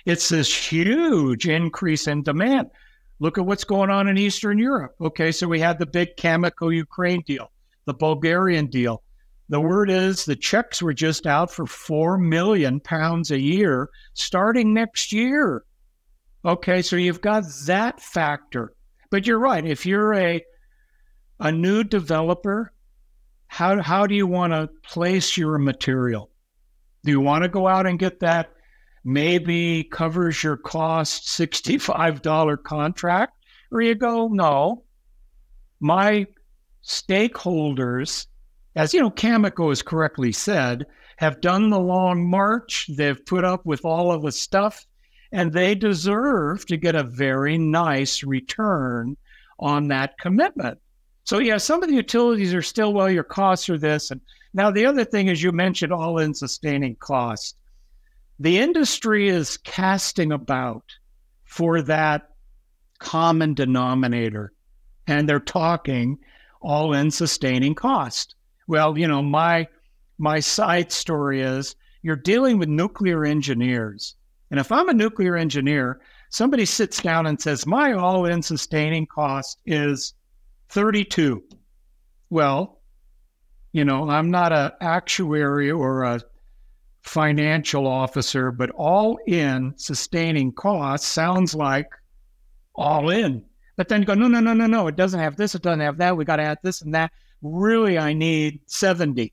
it's 0.07 0.29
this 0.29 0.55
huge 0.55 1.49
increase 1.49 2.07
in 2.07 2.23
demand. 2.23 2.71
Look 3.21 3.39
at 3.39 3.47
what's 3.47 3.65
going 3.65 3.91
on 3.91 4.09
in 4.09 4.19
Eastern 4.19 4.59
Europe. 4.59 4.95
Okay, 5.01 5.33
so 5.33 5.49
we 5.49 5.61
had 5.61 5.79
the 5.79 5.87
big 5.87 6.17
Cameco 6.17 6.75
Ukraine 6.75 7.23
deal, 7.23 7.51
the 7.87 7.95
Bulgarian 7.95 8.67
deal. 8.67 9.03
The 9.49 9.61
word 9.61 9.91
is 9.91 10.25
the 10.25 10.37
Czechs 10.37 10.81
were 10.83 10.95
just 10.95 11.27
out 11.27 11.51
for 11.51 11.67
4 11.67 12.17
million 12.19 12.81
pounds 12.81 13.31
a 13.31 13.39
year 13.39 13.91
starting 14.15 14.73
next 14.73 15.13
year. 15.13 15.65
Okay, 16.45 16.83
so 16.83 16.97
you've 16.97 17.21
got 17.21 17.45
that 17.67 18.01
factor. 18.01 18.73
But 19.11 19.27
you're 19.27 19.39
right. 19.39 19.65
If 19.65 19.87
you're 19.87 20.15
a 20.15 20.43
a 21.41 21.53
new 21.53 21.85
developer, 21.85 22.73
how 23.49 23.81
how 23.83 24.07
do 24.07 24.15
you 24.15 24.27
want 24.27 24.53
to 24.53 24.71
place 24.83 25.37
your 25.37 25.59
material? 25.59 26.31
Do 27.05 27.11
you 27.11 27.21
want 27.21 27.45
to 27.45 27.49
go 27.49 27.69
out 27.69 27.87
and 27.87 27.99
get 27.99 28.21
that 28.21 28.51
maybe 29.05 29.85
covers 29.85 30.43
your 30.43 30.57
cost 30.57 31.29
$65 31.29 32.63
contract? 32.63 33.35
Or 33.71 33.83
you 33.83 33.95
go, 33.95 34.29
no, 34.29 34.85
my 35.81 36.27
stakeholders 36.83 38.27
as 38.77 38.93
you 38.93 39.01
know, 39.01 39.11
Cameco 39.11 39.69
has 39.69 39.83
correctly 39.83 40.33
said, 40.33 40.87
have 41.17 41.41
done 41.41 41.71
the 41.71 41.79
long 41.79 42.29
march. 42.29 42.89
They've 42.89 43.25
put 43.25 43.45
up 43.45 43.65
with 43.65 43.85
all 43.85 44.13
of 44.13 44.23
the 44.23 44.33
stuff, 44.33 44.87
and 45.33 45.53
they 45.53 45.75
deserve 45.75 46.67
to 46.67 46.77
get 46.77 46.95
a 46.95 47.05
very 47.05 47.57
nice 47.57 48.25
return 48.25 49.17
on 49.59 49.89
that 49.89 50.19
commitment. 50.19 50.79
So, 51.25 51.39
yeah, 51.39 51.57
some 51.57 51.83
of 51.83 51.89
the 51.89 51.95
utilities 51.95 52.53
are 52.53 52.63
still, 52.63 52.93
well, 52.93 53.11
your 53.11 53.25
costs 53.25 53.71
are 53.71 53.79
this. 53.79 54.11
And 54.11 54.21
now 54.53 54.71
the 54.71 54.87
other 54.87 55.05
thing 55.05 55.29
is 55.29 55.43
you 55.43 55.53
mentioned 55.53 55.93
all 55.93 56.19
in 56.19 56.35
sustaining 56.35 56.97
cost. 56.97 57.57
The 58.41 58.59
industry 58.59 59.29
is 59.29 59.57
casting 59.59 60.33
about 60.33 60.85
for 61.45 61.81
that 61.83 62.31
common 62.99 63.55
denominator, 63.55 64.53
and 65.07 65.29
they're 65.29 65.39
talking 65.39 66.19
all 66.61 66.93
in 66.93 67.11
sustaining 67.11 67.75
cost. 67.75 68.35
Well, 68.67 68.99
you 68.99 69.09
know, 69.09 69.23
my 69.23 69.69
my 70.19 70.41
side 70.41 70.93
story 70.93 71.43
is 71.43 71.77
you're 72.03 72.17
dealing 72.17 72.59
with 72.59 72.69
nuclear 72.69 73.25
engineers. 73.25 74.15
And 74.51 74.61
if 74.61 74.71
I'm 74.71 74.89
a 74.89 74.95
nuclear 74.95 75.37
engineer, 75.37 76.01
somebody 76.31 76.65
sits 76.65 77.03
down 77.03 77.27
and 77.27 77.41
says, 77.41 77.67
my 77.67 77.93
all 77.93 78.27
in 78.27 78.43
sustaining 78.43 79.07
cost 79.07 79.59
is 79.67 80.15
32. 80.69 81.43
Well, 82.31 82.81
you 83.73 83.85
know, 83.85 84.09
I'm 84.09 84.31
not 84.31 84.53
an 84.53 84.73
actuary 84.81 85.71
or 85.71 86.05
a 86.05 86.21
financial 87.03 87.87
officer, 87.87 88.53
but 88.53 88.71
all 88.71 89.19
in 89.27 89.75
sustaining 89.77 90.53
cost 90.53 91.07
sounds 91.07 91.55
like 91.55 91.91
all 92.75 93.11
in. 93.11 93.45
But 93.77 93.89
then 93.89 94.01
you 94.01 94.07
go, 94.07 94.15
no, 94.15 94.29
no, 94.29 94.41
no, 94.41 94.53
no, 94.53 94.67
no, 94.67 94.87
it 94.87 94.97
doesn't 94.97 95.21
have 95.21 95.37
this, 95.37 95.55
it 95.55 95.63
doesn't 95.63 95.81
have 95.81 95.97
that. 95.99 96.17
We 96.17 96.25
got 96.25 96.37
to 96.37 96.45
add 96.45 96.59
this 96.63 96.83
and 96.83 96.95
that 96.95 97.13
really 97.45 97.99
I 97.99 98.13
need 98.13 98.61
70. 98.67 99.33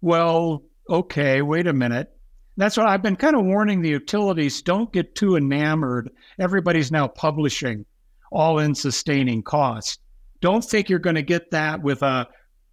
Well, 0.00 0.62
okay, 0.88 1.42
wait 1.42 1.66
a 1.66 1.72
minute. 1.72 2.12
That's 2.56 2.76
what 2.76 2.86
I've 2.86 3.02
been 3.02 3.16
kind 3.16 3.36
of 3.36 3.44
warning 3.44 3.82
the 3.82 3.90
utilities 3.90 4.62
don't 4.62 4.92
get 4.92 5.14
too 5.14 5.36
enamored. 5.36 6.10
Everybody's 6.38 6.90
now 6.90 7.08
publishing 7.08 7.84
all 8.32 8.60
in 8.60 8.74
sustaining 8.74 9.42
cost. 9.42 10.00
Don't 10.40 10.64
think 10.64 10.88
you're 10.88 10.98
going 10.98 11.16
to 11.16 11.22
get 11.22 11.50
that 11.50 11.82
with 11.82 12.02
a, 12.02 12.26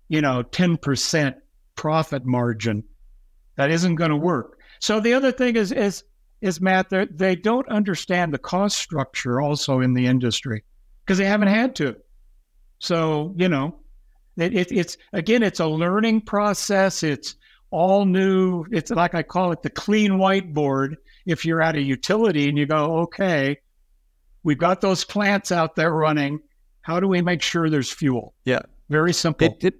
you 0.08 0.22
know, 0.22 0.44
10% 0.44 1.36
profit 1.76 2.26
margin. 2.26 2.84
That 3.56 3.72
isn't 3.72 3.96
going 3.96 4.12
to 4.12 4.18
work. 4.18 4.60
So 4.80 5.00
the 5.00 5.14
other 5.14 5.32
thing 5.32 5.56
is 5.56 5.72
is 5.72 6.04
is 6.42 6.60
Matt, 6.60 6.90
they 6.90 7.38
don't 7.38 7.68
understand 7.70 8.34
the 8.34 8.38
cost 8.38 8.78
structure 8.78 9.40
also 9.40 9.80
in 9.80 9.94
the 9.94 10.06
industry 10.06 10.66
because 11.06 11.18
they 11.18 11.26
haven't 11.26 11.48
had 11.48 11.74
to. 11.78 11.96
So, 12.80 13.34
you 13.38 13.48
know, 13.48 13.80
it, 14.38 14.54
it, 14.54 14.72
it's 14.72 14.98
again, 15.14 15.44
it's 15.44 15.60
a 15.60 15.68
learning 15.68 16.22
process. 16.22 17.04
It's 17.04 17.36
all 17.72 18.06
new. 18.06 18.66
It's 18.72 18.92
like 18.92 19.16
I 19.16 19.24
call 19.24 19.52
it 19.52 19.62
the 19.62 19.70
clean 19.70 20.14
whiteboard. 20.14 20.96
If 21.26 21.46
you're 21.46 21.62
at 21.62 21.76
a 21.76 21.82
utility 21.82 22.50
and 22.50 22.58
you 22.58 22.66
go, 22.66 23.00
okay, 23.02 23.60
we've 24.44 24.58
got 24.58 24.82
those 24.82 25.04
plants 25.04 25.52
out 25.52 25.76
there 25.76 25.92
running. 25.92 26.42
How 26.82 27.00
do 27.00 27.08
we 27.08 27.22
make 27.22 27.42
sure 27.42 27.70
there's 27.70 27.92
fuel? 27.92 28.34
Yeah, 28.44 28.62
very 28.90 29.14
simple. 29.14 29.48
It, 29.48 29.64
it, 29.64 29.76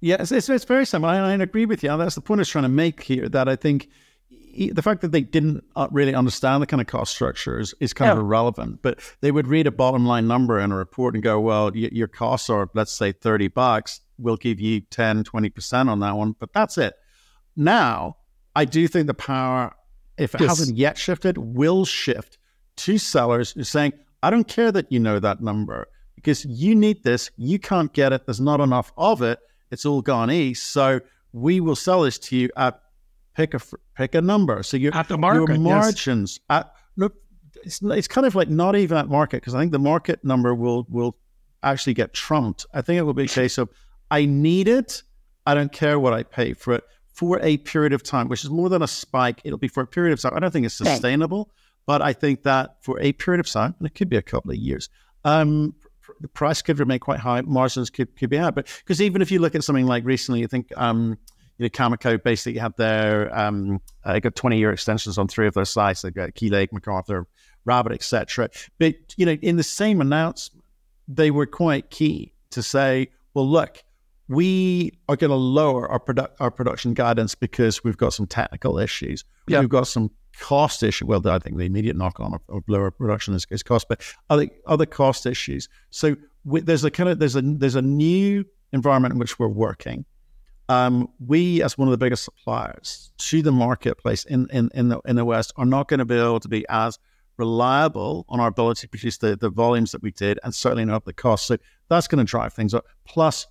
yeah, 0.00 0.16
it's, 0.20 0.32
it's, 0.32 0.48
it's, 0.48 0.64
very 0.64 0.86
simple. 0.86 1.10
I, 1.10 1.18
I 1.18 1.32
agree 1.34 1.66
with 1.66 1.82
you. 1.82 1.94
That's 1.96 2.14
the 2.14 2.22
point 2.22 2.38
I 2.38 2.42
was 2.42 2.48
trying 2.48 2.64
to 2.64 2.70
make 2.70 3.02
here. 3.02 3.28
That 3.28 3.48
I 3.48 3.56
think 3.56 3.88
the 4.72 4.82
fact 4.82 5.00
that 5.02 5.12
they 5.12 5.22
didn't 5.22 5.64
uh, 5.76 5.88
really 5.90 6.14
understand 6.14 6.62
the 6.62 6.66
kind 6.66 6.80
of 6.80 6.86
cost 6.86 7.12
structures 7.12 7.74
is 7.80 7.92
kind 7.92 8.08
yeah. 8.08 8.12
of 8.12 8.18
irrelevant. 8.18 8.80
But 8.82 9.00
they 9.20 9.30
would 9.30 9.46
read 9.46 9.66
a 9.66 9.70
bottom 9.70 10.06
line 10.06 10.26
number 10.26 10.58
in 10.58 10.72
a 10.72 10.76
report 10.76 11.14
and 11.14 11.22
go, 11.22 11.40
well, 11.40 11.66
y- 11.66 11.90
your 11.92 12.08
costs 12.08 12.50
are, 12.50 12.68
let's 12.74 12.92
say, 12.92 13.12
30 13.12 13.48
bucks. 13.48 14.00
We'll 14.18 14.36
give 14.36 14.60
you 14.60 14.80
10, 14.80 15.24
20% 15.24 15.88
on 15.88 16.00
that 16.00 16.16
one. 16.16 16.34
But 16.38 16.52
that's 16.52 16.78
it. 16.78 16.94
Now, 17.56 18.16
I 18.54 18.64
do 18.64 18.86
think 18.88 19.06
the 19.06 19.14
power, 19.14 19.74
if 20.18 20.34
it 20.34 20.40
yes. 20.40 20.58
hasn't 20.58 20.76
yet 20.76 20.98
shifted, 20.98 21.38
will 21.38 21.84
shift 21.84 22.38
to 22.76 22.98
sellers 22.98 23.52
who 23.52 23.60
are 23.60 23.64
saying, 23.64 23.92
I 24.22 24.30
don't 24.30 24.48
care 24.48 24.72
that 24.72 24.90
you 24.90 24.98
know 24.98 25.18
that 25.18 25.40
number 25.40 25.88
because 26.14 26.44
you 26.44 26.74
need 26.74 27.02
this. 27.04 27.30
You 27.36 27.58
can't 27.58 27.92
get 27.92 28.12
it. 28.12 28.26
There's 28.26 28.40
not 28.40 28.60
enough 28.60 28.92
of 28.96 29.22
it. 29.22 29.38
It's 29.70 29.86
all 29.86 30.02
gone 30.02 30.30
east. 30.30 30.72
So 30.72 31.00
we 31.32 31.60
will 31.60 31.76
sell 31.76 32.02
this 32.02 32.18
to 32.18 32.36
you 32.36 32.50
at 32.56 32.80
pick 33.34 33.54
a 33.54 33.60
pick 33.96 34.14
a 34.14 34.20
number. 34.20 34.62
So 34.62 34.76
your 34.76 34.94
at 34.94 35.08
the 35.08 35.18
market, 35.18 35.54
your 35.54 35.58
margins 35.58 36.38
yes. 36.48 36.58
at 36.58 36.72
look, 36.96 37.14
it's 37.64 37.80
it's 37.82 38.08
kind 38.08 38.26
of 38.26 38.34
like 38.34 38.48
not 38.48 38.76
even 38.76 38.96
at 38.96 39.08
market 39.08 39.38
because 39.38 39.54
I 39.54 39.60
think 39.60 39.72
the 39.72 39.78
market 39.78 40.24
number 40.24 40.54
will 40.54 40.86
will 40.88 41.16
actually 41.62 41.94
get 41.94 42.14
trumped. 42.14 42.66
I 42.74 42.82
think 42.82 42.98
it 42.98 43.02
will 43.02 43.14
be 43.14 43.24
a 43.24 43.28
case 43.28 43.58
of 43.58 43.68
I 44.10 44.24
need 44.26 44.68
it. 44.68 45.02
I 45.46 45.54
don't 45.54 45.72
care 45.72 45.98
what 45.98 46.12
I 46.12 46.22
pay 46.22 46.52
for 46.52 46.74
it 46.74 46.84
for 47.12 47.40
a 47.40 47.58
period 47.58 47.92
of 47.92 48.02
time, 48.02 48.28
which 48.28 48.44
is 48.44 48.50
more 48.50 48.68
than 48.68 48.82
a 48.82 48.88
spike. 48.88 49.40
It'll 49.44 49.58
be 49.58 49.68
for 49.68 49.82
a 49.82 49.86
period 49.86 50.12
of 50.12 50.20
time. 50.20 50.32
I 50.34 50.40
don't 50.40 50.50
think 50.50 50.66
it's 50.66 50.74
sustainable, 50.74 51.40
okay. 51.40 51.50
but 51.86 52.02
I 52.02 52.12
think 52.12 52.44
that 52.44 52.82
for 52.82 53.00
a 53.00 53.12
period 53.12 53.40
of 53.40 53.50
time, 53.50 53.74
and 53.78 53.86
it 53.86 53.94
could 53.94 54.08
be 54.08 54.16
a 54.16 54.22
couple 54.22 54.50
of 54.50 54.56
years, 54.56 54.88
um, 55.24 55.74
the 56.20 56.28
price 56.28 56.62
could 56.62 56.78
remain 56.78 56.98
quite 56.98 57.20
high. 57.20 57.40
Margins 57.42 57.90
could, 57.90 58.16
could 58.16 58.30
be 58.30 58.36
high. 58.36 58.50
But 58.50 58.66
because 58.84 59.00
even 59.00 59.22
if 59.22 59.30
you 59.30 59.38
look 59.38 59.54
at 59.54 59.64
something 59.64 59.86
like 59.86 60.04
recently, 60.04 60.44
I 60.44 60.46
think 60.46 60.72
um, 60.76 61.18
you 61.60 61.66
know, 61.66 61.68
Cameco 61.68 62.22
basically 62.22 62.58
had 62.58 62.74
their 62.78 63.36
um, 63.38 63.82
uh, 64.04 64.18
got 64.18 64.34
20 64.34 64.56
year 64.56 64.72
extensions 64.72 65.18
on 65.18 65.28
three 65.28 65.46
of 65.46 65.52
their 65.52 65.66
sites. 65.66 66.00
They've 66.00 66.14
got 66.14 66.34
Key 66.34 66.48
Lake, 66.48 66.70
McArthur, 66.70 67.26
Rabbit, 67.66 67.92
etc. 67.92 68.48
But 68.78 68.94
you 69.18 69.26
know, 69.26 69.32
in 69.32 69.56
the 69.56 69.62
same 69.62 70.00
announcement, 70.00 70.64
they 71.06 71.30
were 71.30 71.44
quite 71.44 71.90
key 71.90 72.32
to 72.52 72.62
say, 72.62 73.08
well, 73.34 73.46
look, 73.46 73.82
we 74.26 74.92
are 75.06 75.16
going 75.16 75.28
to 75.28 75.36
lower 75.36 75.86
our 75.90 76.00
produ- 76.00 76.30
our 76.40 76.50
production 76.50 76.94
guidance 76.94 77.34
because 77.34 77.84
we've 77.84 77.98
got 77.98 78.14
some 78.14 78.26
technical 78.26 78.78
issues. 78.78 79.26
Yeah. 79.46 79.60
We've 79.60 79.68
got 79.68 79.86
some 79.86 80.10
cost 80.38 80.82
issue. 80.82 81.04
Well, 81.04 81.20
I 81.28 81.40
think 81.40 81.58
the 81.58 81.66
immediate 81.66 81.94
knock 81.94 82.20
on 82.20 82.32
of, 82.32 82.40
of 82.48 82.62
lower 82.68 82.90
production 82.90 83.34
is, 83.34 83.46
is, 83.50 83.62
cost, 83.62 83.86
but 83.86 84.00
other 84.30 84.48
other 84.64 84.86
cost 84.86 85.26
issues. 85.26 85.68
So 85.90 86.16
we, 86.44 86.62
there's 86.62 86.84
a 86.84 86.90
kind 86.90 87.10
of 87.10 87.18
there's 87.18 87.36
a 87.36 87.42
there's 87.42 87.74
a 87.74 87.82
new 87.82 88.46
environment 88.72 89.12
in 89.12 89.18
which 89.18 89.38
we're 89.38 89.48
working 89.48 90.06
um, 90.70 91.08
we, 91.18 91.62
as 91.64 91.76
one 91.76 91.88
of 91.88 91.92
the 91.92 91.98
biggest 91.98 92.22
suppliers 92.22 93.10
to 93.18 93.42
the 93.42 93.50
marketplace 93.50 94.24
in, 94.24 94.46
in, 94.52 94.70
in, 94.72 94.88
the, 94.88 95.00
in 95.04 95.16
the 95.16 95.24
West, 95.24 95.52
are 95.56 95.66
not 95.66 95.88
going 95.88 95.98
to 95.98 96.04
be 96.04 96.14
able 96.14 96.38
to 96.38 96.48
be 96.48 96.64
as 96.68 96.96
reliable 97.38 98.24
on 98.28 98.38
our 98.38 98.46
ability 98.46 98.82
to 98.82 98.88
produce 98.88 99.18
the, 99.18 99.34
the 99.34 99.50
volumes 99.50 99.90
that 99.90 100.00
we 100.00 100.12
did 100.12 100.38
and 100.44 100.54
certainly 100.54 100.84
not 100.84 101.04
the 101.06 101.12
cost. 101.12 101.46
So 101.46 101.56
that's 101.88 102.06
going 102.06 102.24
to 102.24 102.30
drive 102.30 102.52
things 102.52 102.72
up. 102.72 102.86
Plus, 103.04 103.48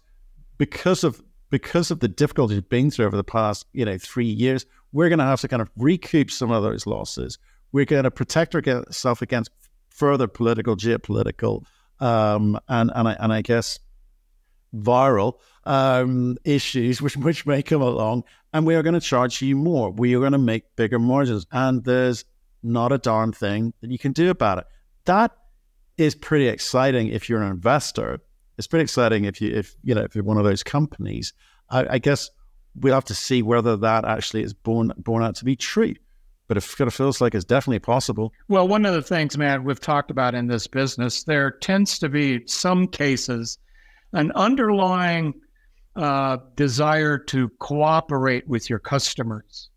because 0.58 1.04
of 1.04 1.22
because 1.50 1.92
of 1.92 2.00
the 2.00 2.08
difficulties 2.08 2.62
being 2.62 2.90
through 2.90 3.08
over 3.08 3.18
the 3.18 3.24
past, 3.24 3.66
you 3.74 3.84
know, 3.84 3.98
three 3.98 4.28
years, 4.28 4.66
we're 4.94 5.10
going 5.10 5.20
to 5.20 5.26
have 5.26 5.42
to 5.42 5.48
kind 5.50 5.62
of 5.62 5.70
recoup 5.76 6.32
some 6.32 6.52
of 6.52 6.64
those 6.64 6.86
losses. 6.86 7.38
We're 7.74 7.86
going 7.86 8.04
to 8.04 8.12
protect 8.12 8.56
ourselves 8.56 9.22
against 9.22 9.50
further 9.90 10.28
political, 10.28 10.78
geopolitical, 10.78 11.66
um, 12.00 12.58
and 12.70 12.92
and 12.96 13.10
I, 13.10 13.18
and 13.20 13.34
I 13.34 13.42
guess 13.42 13.80
viral 14.76 15.36
um, 15.66 16.38
issues 16.44 17.02
which 17.02 17.18
which 17.18 17.46
may 17.46 17.62
come 17.62 17.82
along, 17.82 18.24
and 18.54 18.66
we 18.66 18.76
are 18.76 18.84
going 18.84 18.94
to 18.94 19.00
charge 19.00 19.42
you 19.42 19.56
more. 19.56 19.92
We 19.92 20.16
are 20.16 20.20
going 20.20 20.32
to 20.34 20.38
make 20.38 20.76
bigger 20.76 21.00
margins, 21.00 21.46
and 21.52 21.84
there's 21.84 22.26
not 22.64 22.92
a 22.92 22.98
darn 22.98 23.32
thing 23.32 23.74
that 23.82 23.92
you 23.92 23.98
can 23.98 24.12
do 24.12 24.30
about 24.30 24.60
it. 24.60 24.66
That 25.06 25.32
is 25.98 26.16
pretty 26.16 26.48
exciting 26.48 27.08
if 27.08 27.30
you're 27.30 27.42
an 27.42 27.52
investor. 27.52 28.20
It's 28.58 28.68
pretty 28.68 28.84
exciting 28.84 29.26
if 29.26 29.42
you 29.42 29.54
if 29.54 29.76
you 29.84 29.96
know 29.96 30.02
if 30.02 30.16
you're 30.16 30.24
one 30.24 30.38
of 30.38 30.44
those 30.44 30.64
companies. 30.64 31.34
I, 31.70 31.86
I 31.92 31.98
guess 32.00 32.30
we'll 32.76 32.94
have 32.94 33.06
to 33.06 33.16
see 33.16 33.42
whether 33.42 33.78
that 33.78 34.06
actually 34.06 34.44
is 34.44 34.54
born 34.54 34.92
born 34.98 35.24
out 35.24 35.36
to 35.36 35.46
be 35.46 35.56
true. 35.56 35.94
But 36.48 36.58
it 36.58 36.68
kind 36.76 36.88
of 36.88 36.96
feels 36.96 37.22
like 37.22 37.36
it's 37.36 37.46
definitely 37.46 37.78
possible. 37.78 38.34
Well, 38.48 38.68
one 38.68 38.84
of 38.84 38.96
the 38.96 39.04
things, 39.04 39.38
Matt, 39.38 39.64
we've 39.64 39.80
talked 39.80 40.10
about 40.10 40.34
in 40.34 40.48
this 40.48 40.66
business, 40.66 41.24
there 41.24 41.52
tends 41.52 42.00
to 42.00 42.10
be 42.10 42.42
some 42.48 42.88
cases 42.88 43.60
an 44.14 44.32
underlying 44.34 45.34
uh, 45.96 46.38
desire 46.56 47.18
to 47.18 47.50
cooperate 47.60 48.48
with 48.48 48.70
your 48.70 48.80
customers. 48.80 49.70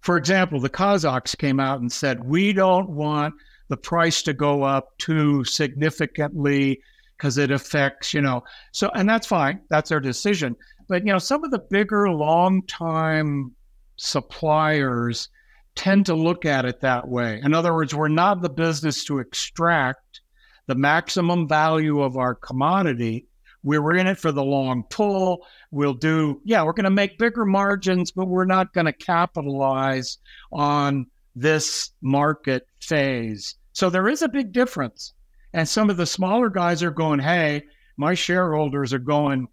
For 0.00 0.16
example, 0.16 0.60
the 0.60 0.70
Kazakhs 0.70 1.36
came 1.36 1.60
out 1.60 1.80
and 1.80 1.92
said, 1.92 2.24
we 2.24 2.52
don't 2.52 2.88
want 2.90 3.34
the 3.68 3.76
price 3.76 4.22
to 4.22 4.32
go 4.32 4.62
up 4.62 4.96
too 4.98 5.44
significantly 5.44 6.80
because 7.16 7.36
it 7.36 7.50
affects, 7.50 8.14
you 8.14 8.20
know. 8.20 8.42
So, 8.72 8.90
and 8.94 9.08
that's 9.08 9.26
fine. 9.26 9.60
That's 9.68 9.90
their 9.90 10.00
decision. 10.00 10.56
but 10.88 11.06
you 11.06 11.12
know, 11.12 11.18
some 11.18 11.44
of 11.44 11.50
the 11.50 11.58
bigger, 11.70 12.10
long 12.10 12.66
time 12.66 13.54
suppliers 13.96 15.28
tend 15.74 16.06
to 16.06 16.14
look 16.14 16.44
at 16.44 16.64
it 16.64 16.80
that 16.80 17.06
way. 17.06 17.40
In 17.44 17.54
other 17.54 17.74
words, 17.74 17.94
we're 17.94 18.08
not 18.08 18.42
the 18.42 18.48
business 18.48 19.04
to 19.04 19.18
extract 19.18 20.20
the 20.66 20.74
maximum 20.74 21.46
value 21.46 22.00
of 22.00 22.16
our 22.16 22.34
commodity. 22.34 23.26
We 23.62 23.78
were 23.78 23.94
in 23.94 24.06
it 24.06 24.18
for 24.18 24.32
the 24.32 24.42
long 24.42 24.84
pull. 24.84 25.46
We'll 25.70 25.94
do, 25.94 26.40
yeah, 26.44 26.62
we're 26.62 26.72
going 26.72 26.84
to 26.84 26.90
make 26.90 27.18
bigger 27.18 27.44
margins, 27.44 28.10
but 28.10 28.26
we're 28.26 28.44
not 28.46 28.72
going 28.72 28.86
to 28.86 28.92
capitalize 28.92 30.18
on 30.52 31.06
this 31.36 31.90
market 32.00 32.66
phase. 32.80 33.56
So 33.72 33.90
there 33.90 34.08
is 34.08 34.22
a 34.22 34.28
big 34.28 34.52
difference. 34.52 35.12
And 35.52 35.68
some 35.68 35.90
of 35.90 35.96
the 35.96 36.06
smaller 36.06 36.48
guys 36.48 36.82
are 36.82 36.90
going, 36.90 37.20
hey, 37.20 37.64
my 37.96 38.14
shareholders 38.14 38.92
are 38.92 38.98
going, 38.98 39.46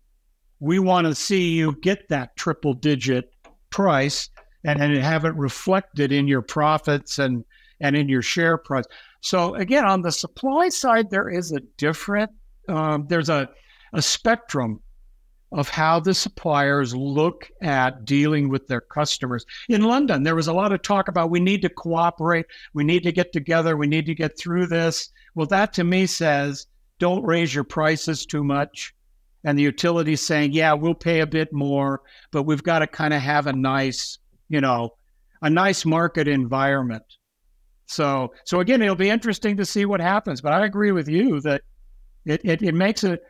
we 0.60 0.80
want 0.80 1.06
to 1.06 1.14
see 1.14 1.50
you 1.50 1.76
get 1.82 2.08
that 2.10 2.36
triple 2.36 2.74
digit 2.74 3.32
price 3.70 4.30
and, 4.64 4.82
and 4.82 4.96
have 4.98 5.26
it 5.26 5.36
reflected 5.36 6.12
in 6.12 6.28
your 6.28 6.42
profits 6.42 7.20
and, 7.20 7.44
and 7.82 7.96
in 7.96 8.08
your 8.08 8.22
share 8.22 8.58
price. 8.58 8.86
So 9.22 9.56
again, 9.56 9.86
on 9.86 10.02
the 10.02 10.12
supply 10.12 10.70
side, 10.70 11.10
there 11.10 11.30
is 11.30 11.52
a 11.52 11.60
different, 11.78 12.32
um, 12.70 13.06
there's 13.08 13.30
a, 13.30 13.50
a 13.94 14.02
spectrum 14.02 14.82
of 15.54 15.70
how 15.70 16.00
the 16.00 16.14
suppliers 16.14 16.94
look 16.94 17.50
at 17.62 18.04
dealing 18.04 18.50
with 18.50 18.68
their 18.68 18.82
customers. 18.82 19.46
In 19.70 19.84
London, 19.84 20.24
there 20.24 20.36
was 20.36 20.48
a 20.48 20.54
lot 20.54 20.74
of 20.74 20.82
talk 20.82 21.08
about 21.08 21.30
we 21.30 21.40
need 21.40 21.62
to 21.62 21.70
cooperate, 21.70 22.46
we 22.74 22.84
need 22.84 23.04
to 23.04 23.14
get 23.14 23.32
together, 23.32 23.78
we 23.78 23.88
need 23.88 24.06
to 24.08 24.16
get 24.16 24.38
through 24.38 24.68
this. 24.68 25.10
Well, 25.36 25.48
that 25.48 25.74
to 25.74 25.84
me 25.84 26.06
says 26.06 26.68
don't 27.00 27.24
raise 27.24 27.54
your 27.54 27.64
prices 27.64 28.26
too 28.26 28.44
much. 28.44 28.94
And 29.44 29.58
the 29.58 29.64
utilities 29.64 30.22
saying, 30.22 30.52
yeah, 30.52 30.74
we'll 30.74 30.96
pay 30.96 31.22
a 31.22 31.28
bit 31.28 31.54
more, 31.54 32.02
but 32.32 32.44
we've 32.44 32.64
got 32.64 32.80
to 32.80 32.88
kind 32.88 33.14
of 33.14 33.22
have 33.22 33.48
a 33.48 33.54
nice, 33.54 34.18
you 34.50 34.60
know, 34.60 34.96
a 35.42 35.50
nice 35.50 35.86
market 35.86 36.28
environment. 36.28 37.04
So, 37.86 38.34
so 38.44 38.60
again, 38.60 38.82
it'll 38.82 38.96
be 38.96 39.10
interesting 39.10 39.56
to 39.58 39.66
see 39.66 39.86
what 39.86 40.02
happens. 40.02 40.42
But 40.42 40.54
I 40.54 40.66
agree 40.66 40.92
with 40.92 41.08
you 41.08 41.40
that 41.42 41.62
it, 42.26 42.42
it, 42.44 42.62
it 42.62 42.74
makes 42.74 43.04
it 43.06 43.24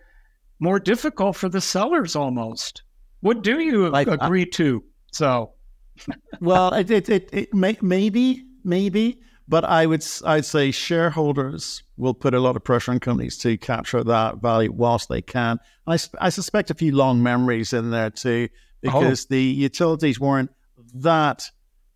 more 0.59 0.79
difficult 0.79 1.35
for 1.35 1.49
the 1.49 1.61
sellers 1.61 2.15
almost. 2.15 2.83
What 3.21 3.41
do 3.41 3.59
you 3.59 3.89
like, 3.89 4.07
agree 4.07 4.43
I, 4.43 4.49
to? 4.53 4.83
So, 5.11 5.53
well, 6.39 6.73
it, 6.73 6.91
it, 6.91 7.09
it, 7.09 7.29
it 7.33 7.53
may, 7.53 7.77
maybe, 7.81 8.45
maybe, 8.63 9.21
but 9.47 9.63
I 9.63 9.85
would 9.85 10.05
I'd 10.25 10.45
say 10.45 10.71
shareholders 10.71 11.83
will 11.95 12.13
put 12.13 12.33
a 12.33 12.39
lot 12.39 12.55
of 12.55 12.63
pressure 12.63 12.91
on 12.91 12.99
companies 12.99 13.37
to 13.39 13.57
capture 13.57 14.03
that 14.03 14.37
value 14.41 14.71
whilst 14.71 15.09
they 15.09 15.21
can. 15.21 15.59
I, 15.87 15.97
I 16.19 16.29
suspect 16.29 16.69
a 16.69 16.75
few 16.75 16.95
long 16.95 17.23
memories 17.23 17.73
in 17.73 17.89
there 17.91 18.09
too, 18.09 18.49
because 18.81 19.25
oh. 19.25 19.27
the 19.29 19.41
utilities 19.41 20.19
weren't 20.19 20.51
that 20.95 21.49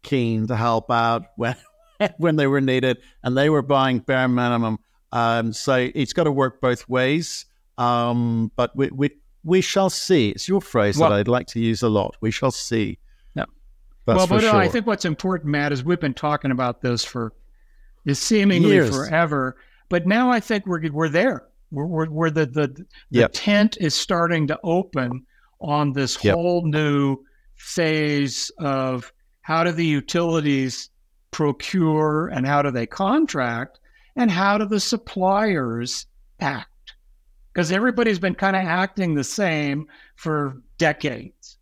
keen 0.03 0.47
to 0.47 0.55
help 0.55 0.89
out 0.89 1.25
when 1.35 1.55
when 2.17 2.35
they 2.35 2.47
were 2.47 2.61
needed, 2.61 2.97
and 3.23 3.37
they 3.37 3.49
were 3.49 3.61
buying 3.61 3.99
bare 3.99 4.27
minimum. 4.27 4.79
Um, 5.11 5.51
so 5.53 5.89
it's 5.93 6.13
got 6.13 6.23
to 6.23 6.31
work 6.31 6.61
both 6.61 6.87
ways. 6.87 7.45
Um, 7.81 8.51
but 8.55 8.75
we, 8.75 8.89
we 8.91 9.09
we 9.43 9.61
shall 9.61 9.89
see. 9.89 10.29
It's 10.29 10.47
your 10.47 10.61
phrase 10.61 10.97
well, 10.97 11.09
that 11.09 11.15
I'd 11.15 11.27
like 11.27 11.47
to 11.47 11.59
use 11.59 11.81
a 11.81 11.89
lot. 11.89 12.15
We 12.21 12.29
shall 12.29 12.51
see. 12.51 12.99
Yeah. 13.35 13.45
That's 14.05 14.17
well, 14.17 14.27
but 14.27 14.41
sure. 14.41 14.55
I 14.55 14.67
think 14.67 14.85
what's 14.85 15.05
important, 15.05 15.49
Matt, 15.49 15.71
is 15.71 15.83
we've 15.83 15.99
been 15.99 16.13
talking 16.13 16.51
about 16.51 16.81
this 16.81 17.03
for 17.03 17.33
is 18.05 18.19
seemingly 18.19 18.73
Years. 18.73 18.95
forever. 18.95 19.57
But 19.89 20.05
now 20.05 20.29
I 20.29 20.39
think 20.39 20.67
we're 20.67 20.91
we're 20.91 21.09
there. 21.09 21.47
We're, 21.71 21.85
we're, 21.85 22.09
we're 22.09 22.29
the 22.29 22.45
the, 22.45 22.67
the 22.67 22.85
yep. 23.19 23.31
tent 23.33 23.77
is 23.79 23.95
starting 23.95 24.47
to 24.47 24.59
open 24.63 25.25
on 25.59 25.93
this 25.93 26.23
yep. 26.23 26.35
whole 26.35 26.63
new 26.63 27.17
phase 27.55 28.51
of 28.59 29.11
how 29.41 29.63
do 29.63 29.71
the 29.71 29.85
utilities 29.85 30.89
procure 31.31 32.27
and 32.27 32.45
how 32.45 32.61
do 32.61 32.69
they 32.69 32.85
contract 32.85 33.79
and 34.15 34.29
how 34.29 34.57
do 34.57 34.65
the 34.65 34.79
suppliers 34.79 36.05
act 36.39 36.70
because 37.53 37.71
everybody's 37.71 38.19
been 38.19 38.35
kind 38.35 38.55
of 38.55 38.63
acting 38.63 39.15
the 39.15 39.23
same 39.23 39.87
for 40.15 40.61
decades. 40.77 41.57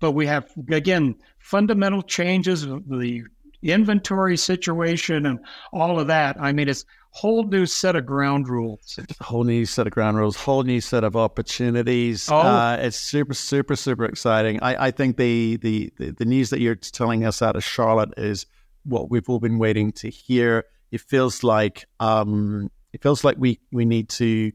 But 0.00 0.12
we 0.12 0.26
have, 0.26 0.48
again, 0.70 1.16
fundamental 1.38 2.02
changes 2.02 2.62
of 2.64 2.88
the 2.88 3.24
inventory 3.62 4.36
situation 4.36 5.26
and 5.26 5.40
all 5.72 5.98
of 5.98 6.06
that. 6.06 6.36
I 6.40 6.52
mean, 6.52 6.68
it's 6.68 6.84
whole 7.10 7.42
new 7.44 7.66
set 7.66 7.96
of 7.96 8.06
ground 8.06 8.48
rules. 8.48 8.98
Whole 9.20 9.42
new 9.42 9.66
set 9.66 9.88
of 9.88 9.92
ground 9.92 10.16
rules, 10.16 10.36
whole 10.36 10.62
new 10.62 10.80
set 10.80 11.02
of 11.02 11.16
opportunities. 11.16 12.28
Oh. 12.30 12.36
Uh, 12.36 12.76
it's 12.80 12.96
super, 12.96 13.34
super, 13.34 13.74
super 13.74 14.04
exciting. 14.04 14.60
I, 14.62 14.86
I 14.86 14.90
think 14.92 15.16
the, 15.16 15.56
the, 15.56 15.92
the, 15.98 16.10
the 16.12 16.24
news 16.24 16.50
that 16.50 16.60
you're 16.60 16.76
telling 16.76 17.24
us 17.24 17.42
out 17.42 17.56
of 17.56 17.64
Charlotte 17.64 18.14
is 18.16 18.46
what 18.84 19.10
we've 19.10 19.28
all 19.28 19.40
been 19.40 19.58
waiting 19.58 19.90
to 19.92 20.10
hear. 20.10 20.64
It 20.92 21.00
feels 21.00 21.42
like 21.42 21.86
um, 21.98 22.70
it 22.92 23.02
feels 23.02 23.24
like 23.24 23.36
we, 23.38 23.58
we 23.72 23.84
need 23.84 24.08
to 24.10 24.52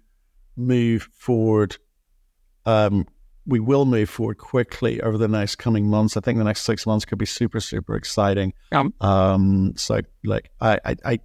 move 0.56 1.10
forward. 1.14 1.78
Um, 2.66 3.08
we 3.46 3.60
will 3.60 3.86
move 3.86 4.10
forward 4.10 4.38
quickly 4.38 5.02
over 5.02 5.18
the 5.18 5.28
next 5.28 5.58
coming 5.58 5.88
months. 5.88 6.16
I 6.16 6.22
think 6.22 6.38
the 6.38 6.46
next 6.46 6.62
six 6.62 6.86
months 6.86 7.04
could 7.06 7.18
be 7.18 7.26
super, 7.26 7.60
super 7.60 7.96
exciting. 7.96 8.54
Um, 8.72 8.94
um 9.02 9.74
so, 9.76 10.02
like, 10.24 10.50
I, 10.62 10.80
I, 10.86 10.96
I, 11.06 11.20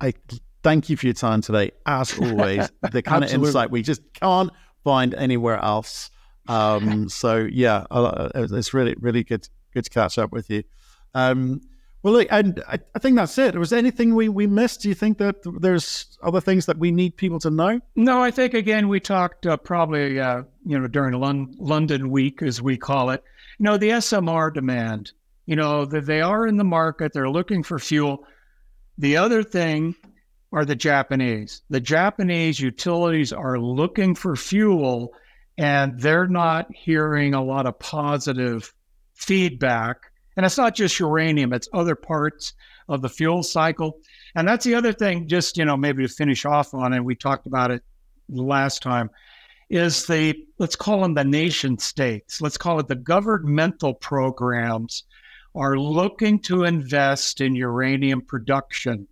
I 0.00 0.14
thank 0.62 0.88
you 0.88 0.96
for 0.96 1.06
your 1.06 1.14
time 1.14 1.42
today. 1.42 1.72
As 1.84 2.18
always, 2.18 2.70
the 2.90 3.02
kind 3.02 3.24
of 3.24 3.32
insight 3.32 3.70
we 3.70 3.82
just 3.82 4.02
can't 4.14 4.50
find 4.82 5.14
anywhere 5.14 5.58
else. 5.58 6.10
Um, 6.48 7.08
so, 7.10 7.46
yeah, 7.50 7.84
it's 7.92 8.72
really, 8.72 8.94
really 8.98 9.24
good, 9.24 9.46
good 9.74 9.84
to 9.84 9.90
catch 9.90 10.18
up 10.18 10.32
with 10.32 10.48
you. 10.48 10.62
Um, 11.14 11.60
well, 12.02 12.14
look, 12.14 12.32
I, 12.32 12.42
I, 12.68 12.98
think 12.98 13.16
that's 13.16 13.38
it. 13.38 13.56
Was 13.56 13.72
anything 13.72 14.16
we, 14.16 14.28
we 14.28 14.48
missed? 14.48 14.82
Do 14.82 14.88
you 14.88 14.94
think 14.94 15.18
that 15.18 15.36
there's 15.60 16.18
other 16.22 16.40
things 16.40 16.66
that 16.66 16.78
we 16.78 16.90
need 16.90 17.16
people 17.16 17.38
to 17.40 17.50
know? 17.50 17.80
No, 17.94 18.20
I 18.20 18.32
think 18.32 18.54
again 18.54 18.88
we 18.88 18.98
talked 18.98 19.46
uh, 19.46 19.56
probably 19.56 20.18
uh, 20.18 20.42
you 20.66 20.78
know 20.78 20.88
during 20.88 21.14
Lon- 21.14 21.54
London 21.58 22.10
Week 22.10 22.42
as 22.42 22.60
we 22.60 22.76
call 22.76 23.10
it. 23.10 23.22
You 23.58 23.64
know 23.64 23.76
the 23.76 23.90
SMR 23.90 24.52
demand. 24.52 25.12
You 25.46 25.54
know 25.54 25.84
that 25.84 26.06
they 26.06 26.20
are 26.20 26.46
in 26.46 26.56
the 26.56 26.64
market. 26.64 27.12
They're 27.12 27.30
looking 27.30 27.62
for 27.62 27.78
fuel. 27.78 28.26
The 28.98 29.16
other 29.16 29.44
thing 29.44 29.94
are 30.52 30.64
the 30.64 30.76
Japanese. 30.76 31.62
The 31.70 31.80
Japanese 31.80 32.58
utilities 32.58 33.32
are 33.32 33.60
looking 33.60 34.16
for 34.16 34.34
fuel, 34.34 35.12
and 35.56 36.00
they're 36.00 36.26
not 36.26 36.66
hearing 36.74 37.34
a 37.34 37.44
lot 37.44 37.66
of 37.66 37.78
positive 37.78 38.74
feedback 39.14 40.11
and 40.36 40.46
it's 40.46 40.58
not 40.58 40.74
just 40.74 40.98
uranium, 40.98 41.52
it's 41.52 41.68
other 41.72 41.94
parts 41.94 42.54
of 42.88 43.02
the 43.02 43.08
fuel 43.08 43.42
cycle. 43.42 43.98
And 44.34 44.46
that's 44.46 44.64
the 44.64 44.74
other 44.74 44.92
thing, 44.92 45.28
just, 45.28 45.56
you 45.56 45.64
know, 45.64 45.76
maybe 45.76 46.06
to 46.06 46.12
finish 46.12 46.44
off 46.44 46.74
on 46.74 46.92
it, 46.92 47.04
we 47.04 47.14
talked 47.14 47.46
about 47.46 47.70
it 47.70 47.82
last 48.28 48.82
time, 48.82 49.10
is 49.68 50.06
the, 50.06 50.34
let's 50.58 50.76
call 50.76 51.02
them 51.02 51.14
the 51.14 51.24
nation 51.24 51.78
states, 51.78 52.40
let's 52.40 52.56
call 52.56 52.78
it 52.78 52.88
the 52.88 52.94
governmental 52.94 53.94
programs 53.94 55.04
are 55.54 55.76
looking 55.76 56.38
to 56.40 56.64
invest 56.64 57.40
in 57.40 57.54
uranium 57.54 58.22
production. 58.22 59.06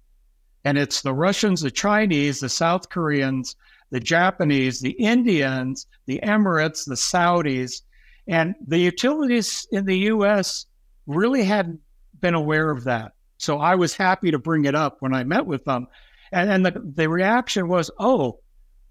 And 0.65 0.79
it's 0.79 1.03
the 1.03 1.15
Russians, 1.15 1.61
the 1.61 1.71
Chinese, 1.71 2.41
the 2.41 2.49
South 2.49 2.89
Koreans, 2.89 3.57
the 3.91 4.01
Japanese, 4.01 4.81
the 4.81 4.93
Indians, 4.93 5.87
the 6.07 6.21
Emirates, 6.23 6.87
the 6.87 6.95
Saudis, 6.95 7.83
and 8.27 8.55
the 8.67 8.79
utilities 8.79 9.67
in 9.73 9.85
the 9.85 9.99
US 9.99 10.67
really 11.07 11.45
hadn't 11.45 11.81
been 12.21 12.35
aware 12.35 12.71
of 12.71 12.85
that. 12.85 13.13
So 13.39 13.59
I 13.59 13.75
was 13.75 13.95
happy 13.95 14.31
to 14.31 14.39
bring 14.39 14.65
it 14.67 14.75
up 14.75 14.97
when 15.01 15.15
I 15.15 15.25
met 15.25 15.47
with 15.47 15.65
them. 15.65 15.87
And, 16.33 16.51
and 16.51 16.67
the, 16.67 16.83
the 16.95 17.09
reaction 17.09 17.69
was, 17.69 17.91
oh, 17.99 18.41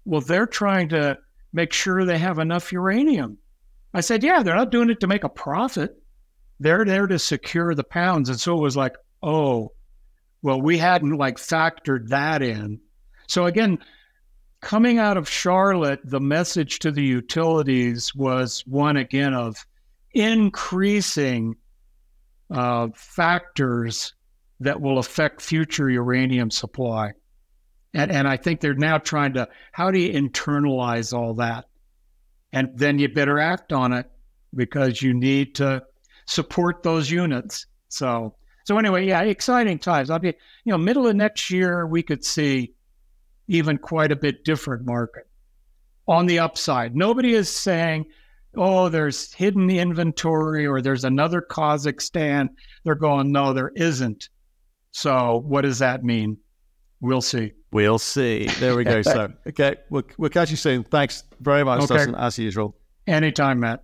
well, 0.04 0.20
they're 0.20 0.46
trying 0.46 0.88
to 0.90 1.18
make 1.52 1.72
sure 1.72 2.04
they 2.04 2.18
have 2.18 2.38
enough 2.38 2.72
uranium. 2.72 3.38
I 3.94 4.00
said, 4.00 4.22
yeah, 4.22 4.42
they're 4.42 4.56
not 4.56 4.70
doing 4.70 4.90
it 4.90 5.00
to 5.00 5.06
make 5.06 5.24
a 5.24 5.28
profit. 5.28 5.96
They're 6.58 6.84
there 6.84 7.06
to 7.06 7.18
secure 7.18 7.74
the 7.74 7.84
pounds. 7.84 8.28
And 8.28 8.38
so 8.38 8.56
it 8.56 8.60
was 8.60 8.76
like, 8.76 8.96
oh, 9.22 9.72
well, 10.42 10.60
we 10.60 10.78
hadn't 10.78 11.16
like 11.16 11.36
factored 11.36 12.08
that 12.08 12.42
in. 12.42 12.80
So 13.28 13.46
again, 13.46 13.78
coming 14.60 14.98
out 14.98 15.16
of 15.16 15.28
Charlotte, 15.28 16.00
the 16.04 16.20
message 16.20 16.80
to 16.80 16.90
the 16.90 17.02
utilities 17.02 18.14
was 18.14 18.64
one 18.66 18.96
again 18.96 19.34
of 19.34 19.64
increasing 20.12 21.56
uh, 22.50 22.88
factors 22.94 24.14
that 24.60 24.80
will 24.80 24.98
affect 24.98 25.40
future 25.40 25.88
uranium 25.88 26.50
supply. 26.50 27.12
And, 27.94 28.10
and 28.10 28.28
I 28.28 28.36
think 28.36 28.60
they're 28.60 28.74
now 28.74 28.98
trying 28.98 29.32
to, 29.34 29.48
how 29.72 29.90
do 29.90 29.98
you 29.98 30.12
internalize 30.12 31.16
all 31.16 31.34
that? 31.34 31.66
And 32.52 32.70
then 32.76 32.98
you 32.98 33.08
better 33.08 33.38
act 33.38 33.72
on 33.72 33.92
it 33.92 34.10
because 34.54 35.00
you 35.00 35.14
need 35.14 35.54
to 35.56 35.82
support 36.26 36.82
those 36.82 37.10
units. 37.10 37.66
So, 37.88 38.34
so 38.64 38.78
anyway, 38.78 39.06
yeah, 39.06 39.22
exciting 39.22 39.78
times. 39.78 40.10
I'll 40.10 40.18
be, 40.18 40.28
you 40.28 40.72
know, 40.72 40.78
middle 40.78 41.06
of 41.06 41.16
next 41.16 41.50
year, 41.50 41.86
we 41.86 42.02
could 42.02 42.24
see 42.24 42.74
even 43.48 43.78
quite 43.78 44.12
a 44.12 44.16
bit 44.16 44.44
different 44.44 44.84
market 44.84 45.28
on 46.06 46.26
the 46.26 46.38
upside. 46.38 46.94
Nobody 46.94 47.34
is 47.34 47.48
saying 47.48 48.06
oh, 48.56 48.88
there's 48.88 49.32
hidden 49.32 49.70
inventory 49.70 50.66
or 50.66 50.80
there's 50.80 51.04
another 51.04 51.44
Kazakhstan. 51.50 52.48
They're 52.84 52.94
going, 52.94 53.32
no, 53.32 53.52
there 53.52 53.72
isn't. 53.76 54.28
So 54.92 55.42
what 55.46 55.62
does 55.62 55.78
that 55.78 56.02
mean? 56.04 56.36
We'll 57.00 57.22
see. 57.22 57.52
We'll 57.72 57.98
see. 57.98 58.46
There 58.58 58.76
we 58.76 58.84
go. 58.84 59.02
so, 59.02 59.32
okay, 59.48 59.76
we'll, 59.90 60.02
we'll 60.18 60.30
catch 60.30 60.50
you 60.50 60.56
soon. 60.56 60.84
Thanks 60.84 61.24
very 61.40 61.64
much, 61.64 61.82
okay. 61.82 61.94
Dustin, 61.94 62.14
as 62.14 62.38
usual. 62.38 62.76
Anytime, 63.06 63.60
Matt. 63.60 63.82